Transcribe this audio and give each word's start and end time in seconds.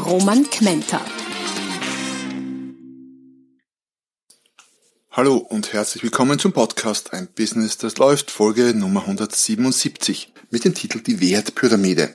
Roman 0.00 0.48
Kmenter. 0.48 1.04
Hallo 5.10 5.36
und 5.36 5.72
herzlich 5.72 6.02
willkommen 6.02 6.38
zum 6.38 6.52
Podcast 6.52 7.12
Ein 7.12 7.28
Business, 7.28 7.76
das 7.76 7.98
läuft, 7.98 8.30
Folge 8.30 8.72
Nummer 8.74 9.02
177 9.02 10.32
mit 10.50 10.64
dem 10.64 10.74
Titel 10.74 11.00
Die 11.00 11.20
Wertpyramide. 11.20 12.14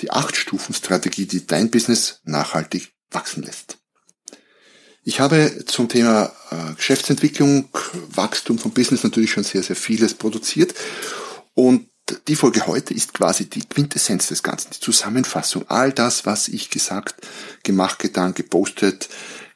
Die 0.00 0.10
Acht-Stufen-Strategie, 0.10 1.26
die 1.26 1.46
dein 1.46 1.70
Business 1.70 2.20
nachhaltig 2.24 2.92
wachsen 3.10 3.44
lässt. 3.44 3.78
Ich 5.04 5.20
habe 5.20 5.64
zum 5.66 5.88
Thema 5.88 6.32
äh, 6.50 6.74
Geschäftsentwicklung, 6.74 7.68
Wachstum 8.08 8.58
von 8.58 8.72
Business 8.72 9.04
natürlich 9.04 9.30
schon 9.30 9.44
sehr, 9.44 9.62
sehr 9.62 9.76
vieles 9.76 10.14
produziert 10.14 10.74
und 11.54 11.89
die 12.28 12.36
Folge 12.36 12.66
heute 12.66 12.94
ist 12.94 13.14
quasi 13.14 13.48
die 13.48 13.66
Quintessenz 13.66 14.28
des 14.28 14.42
Ganzen, 14.42 14.70
die 14.72 14.80
Zusammenfassung. 14.80 15.68
All 15.68 15.92
das, 15.92 16.26
was 16.26 16.48
ich 16.48 16.70
gesagt, 16.70 17.14
gemacht, 17.62 17.98
getan, 17.98 18.34
gepostet, 18.34 19.08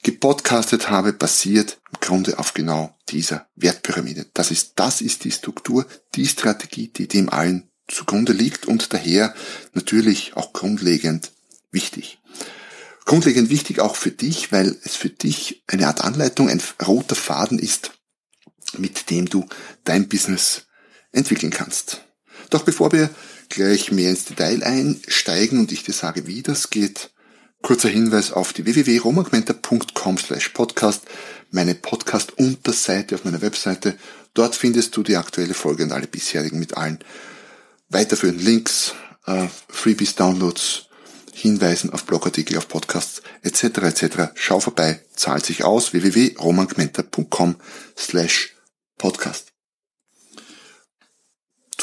gepodcastet 0.02 0.90
habe, 0.90 1.12
basiert 1.12 1.78
im 1.92 2.00
Grunde 2.00 2.38
auf 2.38 2.54
genau 2.54 2.96
dieser 3.08 3.46
Wertpyramide. 3.56 4.26
Das 4.34 4.50
ist, 4.50 4.72
das 4.76 5.00
ist 5.00 5.24
die 5.24 5.32
Struktur, 5.32 5.86
die 6.14 6.26
Strategie, 6.26 6.88
die 6.88 7.08
dem 7.08 7.28
allen 7.28 7.70
zugrunde 7.88 8.32
liegt 8.32 8.66
und 8.66 8.92
daher 8.92 9.34
natürlich 9.72 10.36
auch 10.36 10.52
grundlegend 10.52 11.32
wichtig. 11.70 12.18
Grundlegend 13.04 13.50
wichtig 13.50 13.80
auch 13.80 13.96
für 13.96 14.10
dich, 14.10 14.50
weil 14.52 14.76
es 14.84 14.96
für 14.96 15.10
dich 15.10 15.62
eine 15.66 15.86
Art 15.88 16.00
Anleitung, 16.00 16.48
ein 16.48 16.62
roter 16.86 17.14
Faden 17.14 17.58
ist, 17.58 17.92
mit 18.78 19.10
dem 19.10 19.26
du 19.26 19.46
dein 19.84 20.08
Business 20.08 20.66
entwickeln 21.12 21.52
kannst. 21.52 22.03
Doch 22.54 22.62
bevor 22.62 22.92
wir 22.92 23.10
gleich 23.48 23.90
mehr 23.90 24.10
ins 24.10 24.26
Detail 24.26 24.62
einsteigen 24.62 25.58
und 25.58 25.72
ich 25.72 25.82
dir 25.82 25.92
sage, 25.92 26.28
wie 26.28 26.40
das 26.40 26.70
geht, 26.70 27.10
kurzer 27.62 27.88
Hinweis 27.88 28.30
auf 28.30 28.52
die 28.52 28.64
www.romagmenta.com 28.64 30.18
slash 30.18 30.50
podcast, 30.50 31.02
meine 31.50 31.74
Podcast-Unterseite 31.74 33.16
auf 33.16 33.24
meiner 33.24 33.42
Webseite. 33.42 33.96
Dort 34.34 34.54
findest 34.54 34.96
du 34.96 35.02
die 35.02 35.16
aktuelle 35.16 35.52
Folge 35.52 35.82
und 35.82 35.90
alle 35.90 36.06
bisherigen 36.06 36.60
mit 36.60 36.76
allen 36.76 37.00
weiterführenden 37.88 38.46
Links, 38.46 38.94
äh, 39.26 39.48
Freebies, 39.68 40.14
Downloads, 40.14 40.86
Hinweisen 41.32 41.90
auf 41.90 42.04
Blogartikel, 42.04 42.56
auf 42.56 42.68
Podcasts 42.68 43.20
etc. 43.42 43.64
etc. 43.78 44.04
Schau 44.36 44.60
vorbei, 44.60 45.00
zahlt 45.12 45.44
sich 45.44 45.64
aus 45.64 45.92
www.romangmenta.com 45.92 47.56
slash 47.96 48.54
podcast. 48.96 49.53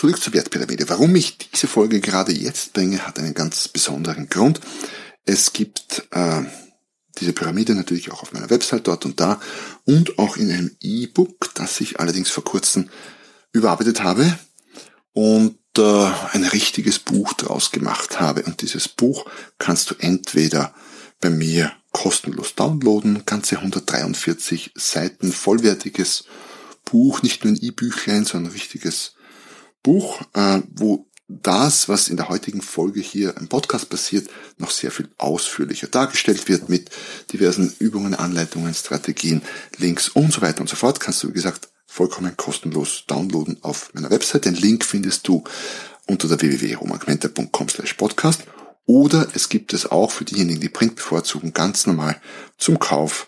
Zurück 0.01 0.19
zur 0.19 0.33
Wertpyramide. 0.33 0.89
Warum 0.89 1.15
ich 1.15 1.37
diese 1.37 1.67
Folge 1.67 1.99
gerade 1.99 2.31
jetzt 2.31 2.73
bringe, 2.73 3.05
hat 3.05 3.19
einen 3.19 3.35
ganz 3.35 3.67
besonderen 3.67 4.29
Grund. 4.29 4.59
Es 5.25 5.53
gibt 5.53 6.07
äh, 6.09 6.41
diese 7.19 7.33
Pyramide 7.33 7.75
natürlich 7.75 8.11
auch 8.11 8.23
auf 8.23 8.33
meiner 8.33 8.49
Website 8.49 8.87
dort 8.87 9.05
und 9.05 9.19
da 9.19 9.39
und 9.85 10.17
auch 10.17 10.37
in 10.37 10.51
einem 10.51 10.75
E-Book, 10.81 11.51
das 11.53 11.79
ich 11.81 11.99
allerdings 11.99 12.31
vor 12.31 12.43
kurzem 12.43 12.89
überarbeitet 13.51 14.01
habe 14.01 14.39
und 15.13 15.59
äh, 15.77 16.11
ein 16.31 16.45
richtiges 16.45 16.97
Buch 16.97 17.33
draus 17.33 17.69
gemacht 17.69 18.19
habe. 18.19 18.41
Und 18.41 18.63
dieses 18.63 18.87
Buch 18.87 19.25
kannst 19.59 19.91
du 19.91 19.95
entweder 19.99 20.73
bei 21.19 21.29
mir 21.29 21.73
kostenlos 21.91 22.55
downloaden, 22.55 23.27
ganze 23.27 23.57
143 23.57 24.71
Seiten, 24.73 25.31
vollwertiges 25.31 26.23
Buch, 26.85 27.21
nicht 27.21 27.43
nur 27.43 27.53
ein 27.53 27.61
E-Büchlein, 27.61 28.25
sondern 28.25 28.51
ein 28.51 28.55
richtiges 28.55 29.13
Buch, 29.83 30.21
äh, 30.33 30.61
wo 30.73 31.07
das, 31.27 31.87
was 31.87 32.09
in 32.09 32.17
der 32.17 32.29
heutigen 32.29 32.61
Folge 32.61 32.99
hier 32.99 33.35
im 33.37 33.47
Podcast 33.47 33.89
passiert, 33.89 34.29
noch 34.57 34.71
sehr 34.71 34.91
viel 34.91 35.09
ausführlicher 35.17 35.87
dargestellt 35.87 36.49
wird 36.49 36.69
mit 36.69 36.89
diversen 37.31 37.73
Übungen, 37.79 38.13
Anleitungen, 38.13 38.73
Strategien, 38.73 39.41
Links 39.77 40.09
und 40.09 40.33
so 40.33 40.41
weiter 40.41 40.61
und 40.61 40.69
so 40.69 40.75
fort. 40.75 40.99
Kannst 40.99 41.23
du, 41.23 41.29
wie 41.29 41.33
gesagt, 41.33 41.69
vollkommen 41.87 42.35
kostenlos 42.37 43.05
downloaden 43.07 43.57
auf 43.63 43.93
meiner 43.93 44.09
Website. 44.09 44.45
Den 44.45 44.55
Link 44.55 44.83
findest 44.85 45.27
du 45.27 45.43
unter 46.07 46.27
der 46.27 46.41
www.romagmenta.com 46.41 47.69
slash 47.69 47.93
podcast 47.93 48.41
oder 48.85 49.27
es 49.33 49.49
gibt 49.49 49.73
es 49.73 49.85
auch 49.85 50.11
für 50.11 50.25
diejenigen, 50.25 50.59
die 50.59 50.69
Print 50.69 50.95
bevorzugen, 50.95 51.53
ganz 51.53 51.85
normal 51.85 52.19
zum 52.57 52.79
Kauf 52.79 53.27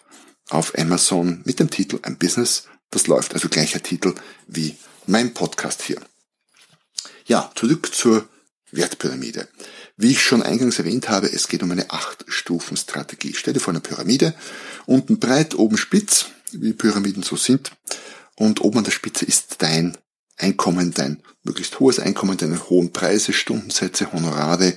auf 0.49 0.77
Amazon 0.77 1.41
mit 1.45 1.59
dem 1.59 1.69
Titel 1.69 1.99
Ein 2.01 2.17
Business, 2.17 2.67
das 2.89 3.07
läuft. 3.07 3.33
Also 3.33 3.49
gleicher 3.49 3.81
Titel 3.81 4.13
wie 4.47 4.75
mein 5.07 5.33
Podcast 5.33 5.81
hier. 5.83 6.01
Ja, 7.25 7.51
zurück 7.55 7.93
zur 7.93 8.27
Wertpyramide. 8.71 9.47
Wie 9.95 10.11
ich 10.11 10.21
schon 10.21 10.41
eingangs 10.41 10.79
erwähnt 10.79 11.09
habe, 11.09 11.31
es 11.31 11.47
geht 11.47 11.63
um 11.63 11.71
eine 11.71 11.91
Acht-Stufen-Strategie. 11.91 13.33
Stell 13.35 13.53
dir 13.53 13.59
vor 13.59 13.71
eine 13.71 13.79
Pyramide, 13.79 14.33
unten 14.85 15.19
breit, 15.19 15.55
oben 15.55 15.77
spitz, 15.77 16.25
wie 16.51 16.73
Pyramiden 16.73 17.23
so 17.23 17.35
sind, 17.35 17.71
und 18.35 18.61
oben 18.61 18.79
an 18.79 18.83
der 18.83 18.91
Spitze 18.91 19.25
ist 19.25 19.55
dein 19.59 19.97
Einkommen, 20.37 20.93
dein 20.93 21.21
möglichst 21.43 21.79
hohes 21.79 21.99
Einkommen, 21.99 22.37
deine 22.37 22.69
hohen 22.69 22.91
Preise, 22.91 23.33
Stundensätze, 23.33 24.11
Honorare, 24.11 24.73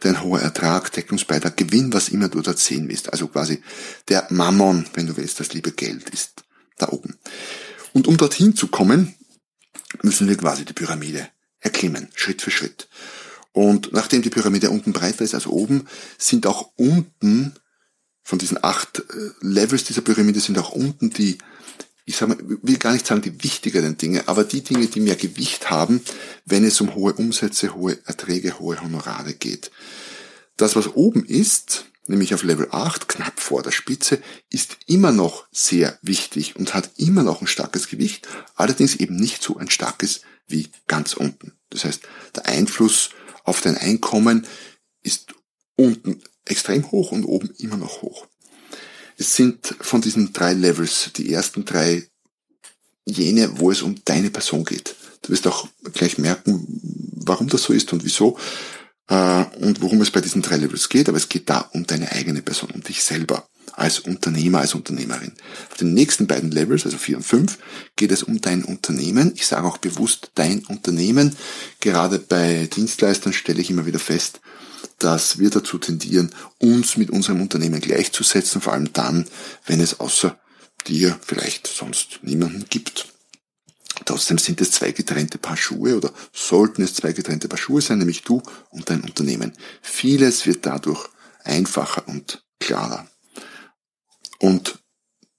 dein 0.00 0.22
hoher 0.22 0.40
Ertrag, 0.40 0.90
Deckungsbeitrag, 0.92 1.56
Gewinn, 1.56 1.92
was 1.92 2.08
immer 2.08 2.28
du 2.28 2.40
dort 2.40 2.58
sehen 2.58 2.88
willst. 2.88 3.12
Also 3.12 3.28
quasi 3.28 3.62
der 4.08 4.26
Mammon, 4.30 4.86
wenn 4.94 5.06
du 5.06 5.16
willst, 5.16 5.38
das 5.38 5.52
liebe 5.52 5.70
Geld 5.70 6.10
ist 6.10 6.44
da 6.76 6.88
oben. 6.88 7.16
Und 7.92 8.08
um 8.08 8.16
dorthin 8.16 8.56
zu 8.56 8.66
kommen, 8.66 9.14
müssen 10.02 10.28
wir 10.28 10.36
quasi 10.36 10.64
die 10.64 10.72
Pyramide 10.72 11.28
erklimmen, 11.60 12.08
Schritt 12.14 12.42
für 12.42 12.50
Schritt. 12.50 12.88
Und 13.52 13.92
nachdem 13.92 14.20
die 14.20 14.30
Pyramide 14.30 14.70
unten 14.70 14.92
breiter 14.92 15.24
ist 15.24 15.34
als 15.34 15.46
oben, 15.46 15.86
sind 16.18 16.46
auch 16.46 16.72
unten, 16.76 17.54
von 18.22 18.38
diesen 18.38 18.62
acht 18.62 18.98
äh, 18.98 19.30
Levels 19.40 19.84
dieser 19.84 20.02
Pyramide 20.02 20.40
sind 20.40 20.58
auch 20.58 20.72
unten 20.72 21.10
die, 21.10 21.38
ich 22.04 22.16
sag 22.16 22.28
mal, 22.28 22.38
will 22.40 22.76
gar 22.76 22.92
nicht 22.92 23.06
sagen 23.06 23.22
die 23.22 23.42
wichtigeren 23.42 23.96
Dinge, 23.96 24.28
aber 24.28 24.44
die 24.44 24.62
Dinge, 24.62 24.88
die 24.88 25.00
mehr 25.00 25.16
Gewicht 25.16 25.70
haben, 25.70 26.02
wenn 26.44 26.64
es 26.64 26.80
um 26.80 26.94
hohe 26.94 27.14
Umsätze, 27.14 27.74
hohe 27.74 27.98
Erträge, 28.04 28.58
hohe 28.58 28.82
Honorare 28.82 29.32
geht. 29.32 29.70
Das, 30.56 30.76
was 30.76 30.94
oben 30.94 31.24
ist, 31.24 31.86
nämlich 32.08 32.34
auf 32.34 32.42
Level 32.42 32.68
8, 32.72 33.08
knapp 33.08 33.40
vor 33.40 33.62
der 33.62 33.70
Spitze, 33.70 34.20
ist 34.50 34.76
immer 34.86 35.12
noch 35.12 35.46
sehr 35.50 35.98
wichtig 36.02 36.56
und 36.56 36.74
hat 36.74 36.90
immer 36.96 37.22
noch 37.22 37.40
ein 37.40 37.46
starkes 37.46 37.88
Gewicht, 37.88 38.28
allerdings 38.54 38.96
eben 38.96 39.16
nicht 39.16 39.42
so 39.42 39.56
ein 39.56 39.70
starkes 39.70 40.22
wie 40.48 40.68
ganz 40.86 41.14
unten. 41.14 41.52
Das 41.70 41.84
heißt, 41.84 42.02
der 42.34 42.46
Einfluss 42.46 43.10
auf 43.44 43.60
dein 43.60 43.76
Einkommen 43.76 44.46
ist 45.02 45.34
unten 45.76 46.22
extrem 46.44 46.90
hoch 46.90 47.12
und 47.12 47.24
oben 47.24 47.50
immer 47.58 47.76
noch 47.76 48.02
hoch. 48.02 48.26
Es 49.18 49.34
sind 49.34 49.74
von 49.80 50.00
diesen 50.00 50.32
drei 50.32 50.52
Levels 50.52 51.10
die 51.16 51.32
ersten 51.32 51.64
drei 51.64 52.08
jene, 53.04 53.58
wo 53.58 53.70
es 53.70 53.82
um 53.82 53.96
deine 54.04 54.30
Person 54.30 54.64
geht. 54.64 54.94
Du 55.22 55.32
wirst 55.32 55.46
auch 55.46 55.68
gleich 55.92 56.18
merken, 56.18 56.66
warum 57.12 57.48
das 57.48 57.62
so 57.62 57.72
ist 57.72 57.92
und 57.92 58.04
wieso 58.04 58.38
und 59.08 59.80
worum 59.82 60.00
es 60.00 60.10
bei 60.10 60.20
diesen 60.20 60.42
drei 60.42 60.56
Levels 60.56 60.88
geht, 60.88 61.08
aber 61.08 61.18
es 61.18 61.28
geht 61.28 61.48
da 61.48 61.60
um 61.72 61.86
deine 61.86 62.10
eigene 62.12 62.42
Person, 62.42 62.70
um 62.70 62.82
dich 62.82 63.04
selber 63.04 63.46
als 63.72 64.00
Unternehmer, 64.00 64.60
als 64.60 64.74
Unternehmerin. 64.74 65.32
Auf 65.70 65.76
den 65.76 65.94
nächsten 65.94 66.26
beiden 66.26 66.50
Levels, 66.50 66.84
also 66.84 66.96
vier 66.96 67.18
und 67.18 67.22
fünf, 67.22 67.58
geht 67.94 68.10
es 68.10 68.22
um 68.22 68.40
dein 68.40 68.64
Unternehmen. 68.64 69.32
Ich 69.36 69.46
sage 69.46 69.66
auch 69.66 69.78
bewusst 69.78 70.30
dein 70.34 70.64
Unternehmen. 70.66 71.36
Gerade 71.80 72.18
bei 72.18 72.68
Dienstleistern 72.74 73.32
stelle 73.32 73.60
ich 73.60 73.70
immer 73.70 73.86
wieder 73.86 73.98
fest, 73.98 74.40
dass 74.98 75.38
wir 75.38 75.50
dazu 75.50 75.78
tendieren, 75.78 76.30
uns 76.58 76.96
mit 76.96 77.10
unserem 77.10 77.42
Unternehmen 77.42 77.80
gleichzusetzen, 77.80 78.60
vor 78.60 78.72
allem 78.72 78.92
dann, 78.92 79.26
wenn 79.66 79.80
es 79.80 80.00
außer 80.00 80.38
dir 80.86 81.18
vielleicht 81.24 81.66
sonst 81.66 82.20
niemanden 82.22 82.64
gibt. 82.70 83.08
Trotzdem 84.04 84.38
sind 84.38 84.60
es 84.60 84.72
zwei 84.72 84.92
getrennte 84.92 85.38
Paar 85.38 85.56
Schuhe 85.56 85.96
oder 85.96 86.12
sollten 86.32 86.82
es 86.82 86.94
zwei 86.94 87.12
getrennte 87.12 87.48
Paar 87.48 87.58
Schuhe 87.58 87.80
sein, 87.80 87.98
nämlich 87.98 88.22
du 88.22 88.42
und 88.70 88.90
dein 88.90 89.00
Unternehmen. 89.00 89.52
Vieles 89.82 90.46
wird 90.46 90.66
dadurch 90.66 91.08
einfacher 91.44 92.06
und 92.06 92.44
klarer. 92.60 93.08
Und 94.38 94.78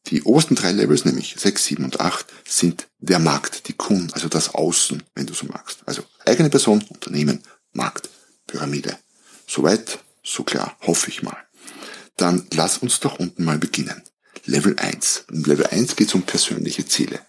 die 0.08 0.24
obersten 0.24 0.56
drei 0.56 0.72
Levels, 0.72 1.06
nämlich 1.06 1.36
6, 1.38 1.66
7 1.66 1.84
und 1.84 2.00
8, 2.00 2.26
sind 2.48 2.88
der 3.00 3.20
Markt, 3.20 3.68
die 3.68 3.74
Kunden, 3.74 4.12
also 4.14 4.30
das 4.30 4.56
Außen, 4.56 5.04
wenn 5.16 5.26
du 5.26 5.34
so 5.34 5.46
magst. 5.48 5.80
Also 5.86 6.04
eigene 6.26 6.50
Person, 6.50 6.84
Unternehmen, 6.90 7.44
Markt, 7.74 8.10
Pyramide. 8.48 8.98
Soweit, 9.48 10.00
so 10.24 10.44
klar, 10.44 10.78
hoffe 10.82 11.10
ich 11.10 11.24
mal. 11.24 11.38
dann 12.16 12.48
lass 12.54 12.80
uns 12.80 13.00
doch 13.00 13.20
unten 13.20 13.44
mal 13.44 13.60
beginnen. 13.60 14.02
Level 14.46 14.76
1. 14.80 15.26
In 15.32 15.44
Level 15.44 15.68
1 15.68 15.96
geht 15.96 16.08
es 16.08 16.16
um 16.16 16.24
persönliche 16.24 16.86
Ziele. 16.86 17.20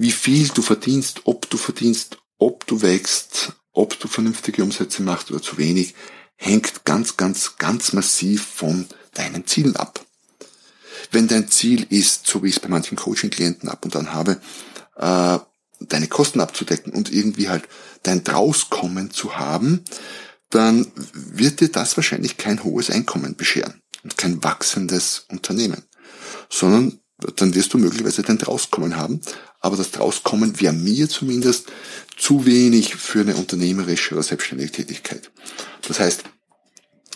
Wie 0.00 0.12
viel 0.12 0.48
du 0.48 0.62
verdienst, 0.62 1.20
ob 1.24 1.50
du 1.50 1.58
verdienst, 1.58 2.16
ob 2.38 2.66
du 2.66 2.80
wächst, 2.80 3.52
ob 3.72 4.00
du 4.00 4.08
vernünftige 4.08 4.62
Umsätze 4.62 5.02
machst 5.02 5.30
oder 5.30 5.42
zu 5.42 5.58
wenig, 5.58 5.94
hängt 6.36 6.86
ganz, 6.86 7.18
ganz, 7.18 7.58
ganz 7.58 7.92
massiv 7.92 8.46
von 8.46 8.86
deinen 9.12 9.46
Zielen 9.46 9.76
ab. 9.76 10.02
Wenn 11.10 11.28
dein 11.28 11.48
Ziel 11.48 11.86
ist, 11.90 12.26
so 12.26 12.42
wie 12.42 12.48
ich 12.48 12.54
es 12.54 12.60
bei 12.60 12.68
manchen 12.68 12.96
Coaching-Klienten 12.96 13.68
ab 13.68 13.84
und 13.84 13.94
an 13.94 14.14
habe, 14.14 14.40
äh, 14.96 15.38
deine 15.80 16.08
Kosten 16.08 16.40
abzudecken 16.40 16.94
und 16.94 17.12
irgendwie 17.12 17.50
halt 17.50 17.68
dein 18.02 18.24
Drauskommen 18.24 19.10
zu 19.10 19.36
haben, 19.36 19.84
dann 20.48 20.90
wird 21.12 21.60
dir 21.60 21.68
das 21.68 21.98
wahrscheinlich 21.98 22.38
kein 22.38 22.64
hohes 22.64 22.88
Einkommen 22.88 23.36
bescheren 23.36 23.82
und 24.02 24.16
kein 24.16 24.42
wachsendes 24.42 25.26
Unternehmen, 25.28 25.82
sondern 26.48 26.99
dann 27.36 27.54
wirst 27.54 27.72
du 27.74 27.78
möglicherweise 27.78 28.22
dein 28.22 28.38
Drauskommen 28.38 28.96
haben, 28.96 29.20
aber 29.60 29.76
das 29.76 29.90
Drauskommen 29.90 30.60
wäre 30.60 30.72
mir 30.72 31.08
zumindest 31.08 31.66
zu 32.16 32.46
wenig 32.46 32.96
für 32.96 33.20
eine 33.20 33.36
unternehmerische 33.36 34.14
oder 34.14 34.22
selbstständige 34.22 34.72
Tätigkeit. 34.72 35.30
Das 35.86 36.00
heißt, 36.00 36.24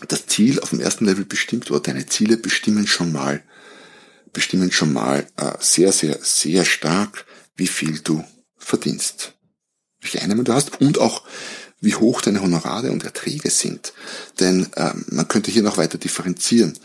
das 0.08 0.26
Ziel 0.26 0.60
auf 0.60 0.70
dem 0.70 0.80
ersten 0.80 1.04
Level 1.04 1.24
bestimmt 1.24 1.70
oder 1.70 1.80
deine 1.80 2.06
Ziele 2.06 2.36
bestimmen 2.36 2.86
schon 2.86 3.12
mal, 3.12 3.42
bestimmen 4.32 4.72
schon 4.72 4.92
mal 4.92 5.26
äh, 5.36 5.52
sehr, 5.60 5.92
sehr, 5.92 6.18
sehr 6.22 6.64
stark, 6.64 7.26
wie 7.56 7.68
viel 7.68 8.00
du 8.00 8.24
verdienst, 8.56 9.34
welche 10.00 10.20
Einnahmen 10.20 10.44
du 10.44 10.52
hast 10.52 10.80
und 10.80 10.98
auch 10.98 11.22
wie 11.80 11.94
hoch 11.94 12.20
deine 12.20 12.40
Honorare 12.40 12.90
und 12.90 13.04
Erträge 13.04 13.50
sind. 13.50 13.92
Denn 14.40 14.72
äh, 14.74 14.92
man 15.08 15.28
könnte 15.28 15.50
hier 15.50 15.62
noch 15.62 15.76
weiter 15.76 15.98
differenzieren. 15.98 16.78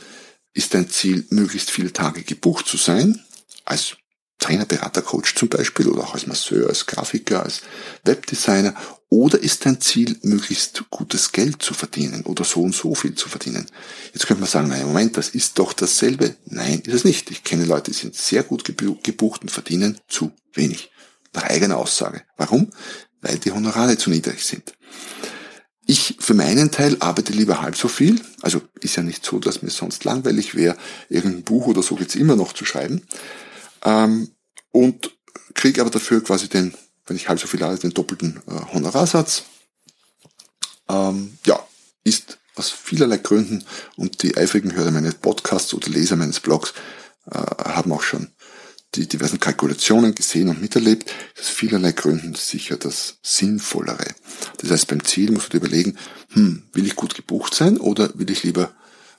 Ist 0.54 0.74
dein 0.74 0.90
Ziel, 0.90 1.26
möglichst 1.30 1.72
viele 1.72 1.94
Tage 1.94 2.24
gebucht 2.24 2.68
zu 2.68 2.78
sein, 2.78 3.24
als 3.66 3.98
Trainer, 4.40 4.66
Berater, 4.66 5.02
Coach 5.02 5.36
zum 5.36 5.50
Beispiel, 5.50 5.88
oder 5.88 6.04
auch 6.04 6.14
als 6.14 6.26
Masseur, 6.26 6.70
als 6.70 6.86
Grafiker, 6.86 7.44
als 7.44 7.62
Webdesigner, 8.04 8.74
oder 9.10 9.40
ist 9.40 9.66
dein 9.66 9.82
Ziel, 9.82 10.18
möglichst 10.22 10.84
gutes 10.92 11.32
Geld 11.32 11.64
zu 11.64 11.74
verdienen 11.74 12.24
oder 12.24 12.44
so 12.44 12.62
und 12.62 12.76
so 12.76 12.94
viel 12.94 13.16
zu 13.16 13.28
verdienen? 13.28 13.66
Jetzt 14.14 14.28
könnte 14.28 14.42
man 14.42 14.50
sagen, 14.50 14.70
naja, 14.70 14.86
Moment, 14.86 15.18
das 15.18 15.30
ist 15.30 15.58
doch 15.58 15.74
dasselbe. 15.74 16.36
Nein, 16.46 16.82
ist 16.82 16.94
es 16.94 17.04
nicht. 17.06 17.32
Ich 17.32 17.44
kenne 17.44 17.66
Leute, 17.66 17.92
die 17.92 17.98
sind 17.98 18.16
sehr 18.16 18.44
gut 18.44 18.64
gebucht 18.66 19.42
und 19.42 19.50
verdienen 19.50 20.00
zu 20.08 20.32
wenig. 20.54 20.92
Nach 21.34 21.44
eigener 21.44 21.78
Aussage. 21.78 22.24
Warum? 22.38 22.72
Weil 23.22 23.40
die 23.40 23.52
Honorare 23.52 23.98
zu 23.98 24.12
niedrig 24.12 24.44
sind. 24.44 24.74
Ich 25.90 26.18
für 26.20 26.36
meinen 26.36 26.70
Teil 26.70 26.98
arbeite 27.00 27.34
lieber 27.34 27.64
halb 27.64 27.76
so 27.76 27.88
viel. 27.88 28.22
Also 28.44 28.62
ist 28.80 28.96
ja 28.96 29.02
nicht 29.02 29.26
so, 29.26 29.40
dass 29.40 29.64
mir 29.64 29.72
sonst 29.72 30.04
langweilig 30.04 30.54
wäre, 30.54 30.78
irgendein 31.10 31.42
Buch 31.42 31.66
oder 31.66 31.82
so 31.82 31.98
jetzt 31.98 32.16
immer 32.16 32.36
noch 32.36 32.54
zu 32.54 32.64
schreiben. 32.64 33.02
Ähm, 33.84 34.30
und 34.72 35.18
kriege 35.56 35.82
aber 35.82 35.90
dafür 35.90 36.24
quasi 36.24 36.48
den, 36.48 36.76
wenn 37.08 37.16
ich 37.16 37.28
halb 37.28 37.40
so 37.40 37.48
viel 37.48 37.64
arbeite, 37.64 37.82
den 37.82 37.96
doppelten 37.96 38.40
äh, 38.46 38.72
Honorarsatz. 38.72 39.46
Ähm, 40.88 41.40
ja, 41.48 41.60
ist 42.04 42.38
aus 42.54 42.70
vielerlei 42.70 43.18
Gründen 43.18 43.66
und 43.96 44.22
die 44.22 44.38
eifrigen 44.38 44.76
Hörer 44.76 44.92
meines 44.92 45.16
Podcasts 45.16 45.74
oder 45.74 45.90
Leser 45.90 46.18
meines 46.18 46.40
Blogs 46.40 46.76
äh, 47.32 47.40
haben 47.40 47.92
auch 47.94 48.04
schon 48.04 48.28
die 48.96 49.08
diversen 49.08 49.40
Kalkulationen 49.40 50.16
gesehen 50.16 50.50
und 50.50 50.62
miterlebt, 50.62 51.12
ist 51.36 51.42
aus 51.42 51.50
vielerlei 51.50 51.92
Gründen 51.92 52.34
sicher 52.36 52.78
das 52.78 53.20
Sinnvollere. 53.22 54.16
Das 54.58 54.72
heißt, 54.72 54.88
beim 54.88 55.04
Ziel 55.04 55.32
musst 55.32 55.48
du 55.48 55.60
dir 55.60 55.66
überlegen, 55.66 55.98
hm, 56.32 56.64
will 56.74 56.88
ich 56.88 56.96
gut 56.96 57.16
gebucht 57.16 57.54
sein 57.54 57.78
oder 57.78 58.12
will 58.16 58.32
ich 58.32 58.44
lieber 58.44 58.74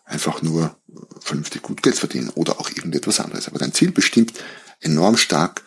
einfach 0.04 0.42
nur 0.42 0.76
vernünftig 1.20 1.62
gut 1.62 1.82
Geld 1.82 1.96
verdienen 1.96 2.30
oder 2.30 2.60
auch 2.60 2.68
irgendetwas 2.70 3.20
anderes. 3.20 3.46
Aber 3.46 3.58
dein 3.58 3.72
Ziel 3.72 3.92
bestimmt 3.92 4.32
enorm 4.80 5.16
stark, 5.16 5.62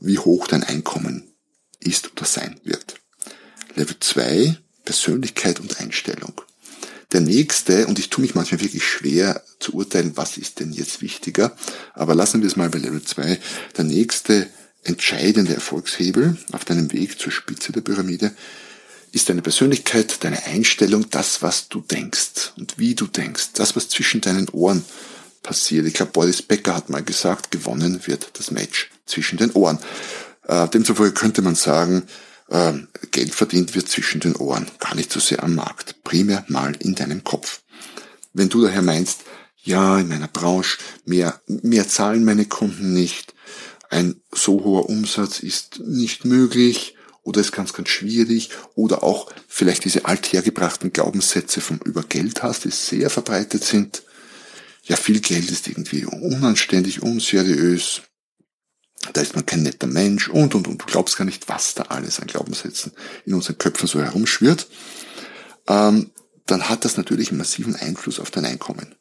wie 0.00 0.18
hoch 0.18 0.46
dein 0.46 0.62
Einkommen 0.62 1.34
ist 1.80 2.12
oder 2.12 2.24
sein 2.24 2.60
wird. 2.62 2.94
Level 3.74 3.96
2, 3.98 4.56
Persönlichkeit 4.84 5.60
und 5.60 5.80
Einstellung. 5.80 6.40
Der 7.16 7.22
nächste, 7.22 7.86
und 7.86 7.98
ich 7.98 8.10
tue 8.10 8.20
mich 8.20 8.34
manchmal 8.34 8.60
wirklich 8.60 8.84
schwer 8.84 9.42
zu 9.58 9.72
urteilen, 9.72 10.18
was 10.18 10.36
ist 10.36 10.60
denn 10.60 10.74
jetzt 10.74 11.00
wichtiger, 11.00 11.56
aber 11.94 12.14
lassen 12.14 12.42
wir 12.42 12.46
es 12.46 12.56
mal 12.56 12.68
bei 12.68 12.76
Level 12.76 13.02
2. 13.02 13.38
Der 13.74 13.84
nächste 13.84 14.46
entscheidende 14.84 15.54
Erfolgshebel 15.54 16.36
auf 16.52 16.66
deinem 16.66 16.92
Weg 16.92 17.18
zur 17.18 17.32
Spitze 17.32 17.72
der 17.72 17.80
Pyramide 17.80 18.32
ist 19.12 19.30
deine 19.30 19.40
Persönlichkeit, 19.40 20.24
deine 20.24 20.44
Einstellung, 20.44 21.08
das, 21.08 21.40
was 21.40 21.70
du 21.70 21.80
denkst 21.80 22.52
und 22.58 22.76
wie 22.76 22.94
du 22.94 23.06
denkst, 23.06 23.54
das, 23.54 23.74
was 23.76 23.88
zwischen 23.88 24.20
deinen 24.20 24.50
Ohren 24.50 24.84
passiert. 25.42 25.86
Ich 25.86 25.94
glaube, 25.94 26.12
Boris 26.12 26.42
Becker 26.42 26.74
hat 26.74 26.90
mal 26.90 27.02
gesagt, 27.02 27.50
gewonnen 27.50 27.98
wird 28.04 28.28
das 28.34 28.50
Match 28.50 28.90
zwischen 29.06 29.38
den 29.38 29.52
Ohren. 29.52 29.78
Äh, 30.48 30.68
demzufolge 30.68 31.14
könnte 31.14 31.40
man 31.40 31.54
sagen, 31.54 32.02
Geld 32.48 33.34
verdient 33.34 33.74
wird 33.74 33.88
zwischen 33.88 34.20
den 34.20 34.36
Ohren, 34.36 34.66
gar 34.78 34.94
nicht 34.94 35.12
so 35.12 35.20
sehr 35.20 35.42
am 35.42 35.54
Markt, 35.54 36.02
primär 36.04 36.44
mal 36.48 36.76
in 36.78 36.94
deinem 36.94 37.24
Kopf. 37.24 37.62
Wenn 38.32 38.48
du 38.48 38.62
daher 38.62 38.82
meinst, 38.82 39.22
ja, 39.62 39.98
in 39.98 40.08
meiner 40.08 40.28
Branche, 40.28 40.78
mehr, 41.04 41.40
mehr 41.46 41.88
zahlen 41.88 42.24
meine 42.24 42.44
Kunden 42.44 42.92
nicht, 42.92 43.34
ein 43.90 44.20
so 44.32 44.62
hoher 44.64 44.88
Umsatz 44.88 45.40
ist 45.40 45.80
nicht 45.80 46.24
möglich, 46.24 46.96
oder 47.26 47.40
ist 47.40 47.52
ganz, 47.52 47.72
ganz 47.72 47.88
schwierig 47.88 48.50
oder 48.76 49.02
auch 49.02 49.30
vielleicht 49.48 49.84
diese 49.84 50.04
althergebrachten 50.04 50.92
Glaubenssätze 50.92 51.60
vom 51.60 51.78
über 51.84 52.04
Geld 52.04 52.44
hast, 52.44 52.64
die 52.64 52.70
sehr 52.70 53.10
verbreitet 53.10 53.64
sind. 53.64 54.04
Ja, 54.84 54.94
viel 54.94 55.20
Geld 55.20 55.50
ist 55.50 55.66
irgendwie 55.66 56.04
unanständig, 56.04 57.02
unseriös. 57.02 58.02
Da 59.12 59.20
ist 59.20 59.34
man 59.34 59.46
kein 59.46 59.62
netter 59.62 59.86
Mensch 59.86 60.28
und, 60.28 60.54
und, 60.54 60.68
und. 60.68 60.82
Du 60.82 60.86
glaubst 60.86 61.16
gar 61.16 61.24
nicht, 61.24 61.48
was 61.48 61.74
da 61.74 61.84
alles 61.84 62.20
an 62.20 62.26
Glaubenssätzen 62.26 62.92
in 63.24 63.34
unseren 63.34 63.58
Köpfen 63.58 63.88
so 63.88 64.02
herumschwirrt. 64.02 64.66
Ähm, 65.68 66.10
dann 66.46 66.68
hat 66.68 66.84
das 66.84 66.96
natürlich 66.96 67.30
einen 67.30 67.38
massiven 67.38 67.76
Einfluss 67.76 68.20
auf 68.20 68.30
dein 68.30 68.44
Einkommen. 68.44 68.94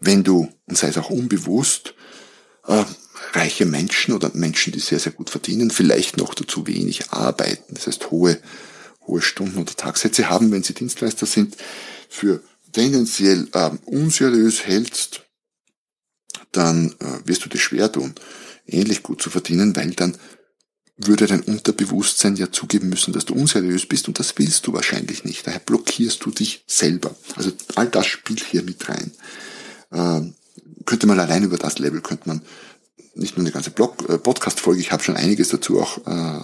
Wenn 0.00 0.24
du, 0.24 0.48
und 0.66 0.76
sei 0.76 0.88
es 0.88 0.98
auch 0.98 1.10
unbewusst, 1.10 1.94
äh, 2.66 2.84
reiche 3.32 3.64
Menschen 3.64 4.14
oder 4.14 4.30
Menschen, 4.34 4.72
die 4.72 4.80
sehr, 4.80 4.98
sehr 4.98 5.12
gut 5.12 5.30
verdienen, 5.30 5.70
vielleicht 5.70 6.16
noch 6.16 6.34
dazu 6.34 6.66
wenig 6.66 7.10
arbeiten, 7.10 7.74
das 7.74 7.86
heißt 7.86 8.10
hohe, 8.10 8.38
hohe 9.06 9.22
Stunden 9.22 9.58
oder 9.58 9.74
Tagsätze 9.74 10.28
haben, 10.28 10.52
wenn 10.52 10.62
sie 10.62 10.74
Dienstleister 10.74 11.26
sind, 11.26 11.56
für 12.08 12.42
tendenziell 12.72 13.48
äh, 13.52 13.70
unseriös 13.86 14.66
hältst, 14.66 15.22
dann 16.52 16.94
äh, 17.00 17.26
wirst 17.26 17.44
du 17.44 17.48
dir 17.48 17.58
schwer 17.58 17.90
tun, 17.90 18.14
ähnlich 18.66 19.02
gut 19.02 19.22
zu 19.22 19.30
verdienen, 19.30 19.74
weil 19.76 19.90
dann 19.92 20.16
würde 20.96 21.26
dein 21.26 21.42
Unterbewusstsein 21.42 22.36
ja 22.36 22.50
zugeben 22.50 22.88
müssen, 22.88 23.12
dass 23.12 23.26
du 23.26 23.34
unseriös 23.34 23.86
bist 23.86 24.08
und 24.08 24.18
das 24.18 24.34
willst 24.38 24.66
du 24.66 24.72
wahrscheinlich 24.72 25.24
nicht. 25.24 25.46
Daher 25.46 25.60
blockierst 25.60 26.24
du 26.24 26.30
dich 26.30 26.64
selber. 26.66 27.14
Also 27.36 27.52
all 27.74 27.88
das 27.88 28.06
spielt 28.06 28.42
hier 28.42 28.62
mit 28.62 28.88
rein. 28.88 29.12
Ähm, 29.92 30.34
könnte 30.86 31.06
man 31.06 31.20
allein 31.20 31.44
über 31.44 31.58
das 31.58 31.78
Level, 31.78 32.00
könnte 32.00 32.28
man 32.28 32.42
nicht 33.14 33.36
nur 33.36 33.44
eine 33.44 33.52
ganze 33.52 33.70
Blog, 33.70 34.08
äh, 34.08 34.18
Podcast-Folge, 34.18 34.80
ich 34.80 34.92
habe 34.92 35.02
schon 35.02 35.16
einiges 35.16 35.48
dazu 35.48 35.80
auch 35.80 35.98
äh, 36.06 36.40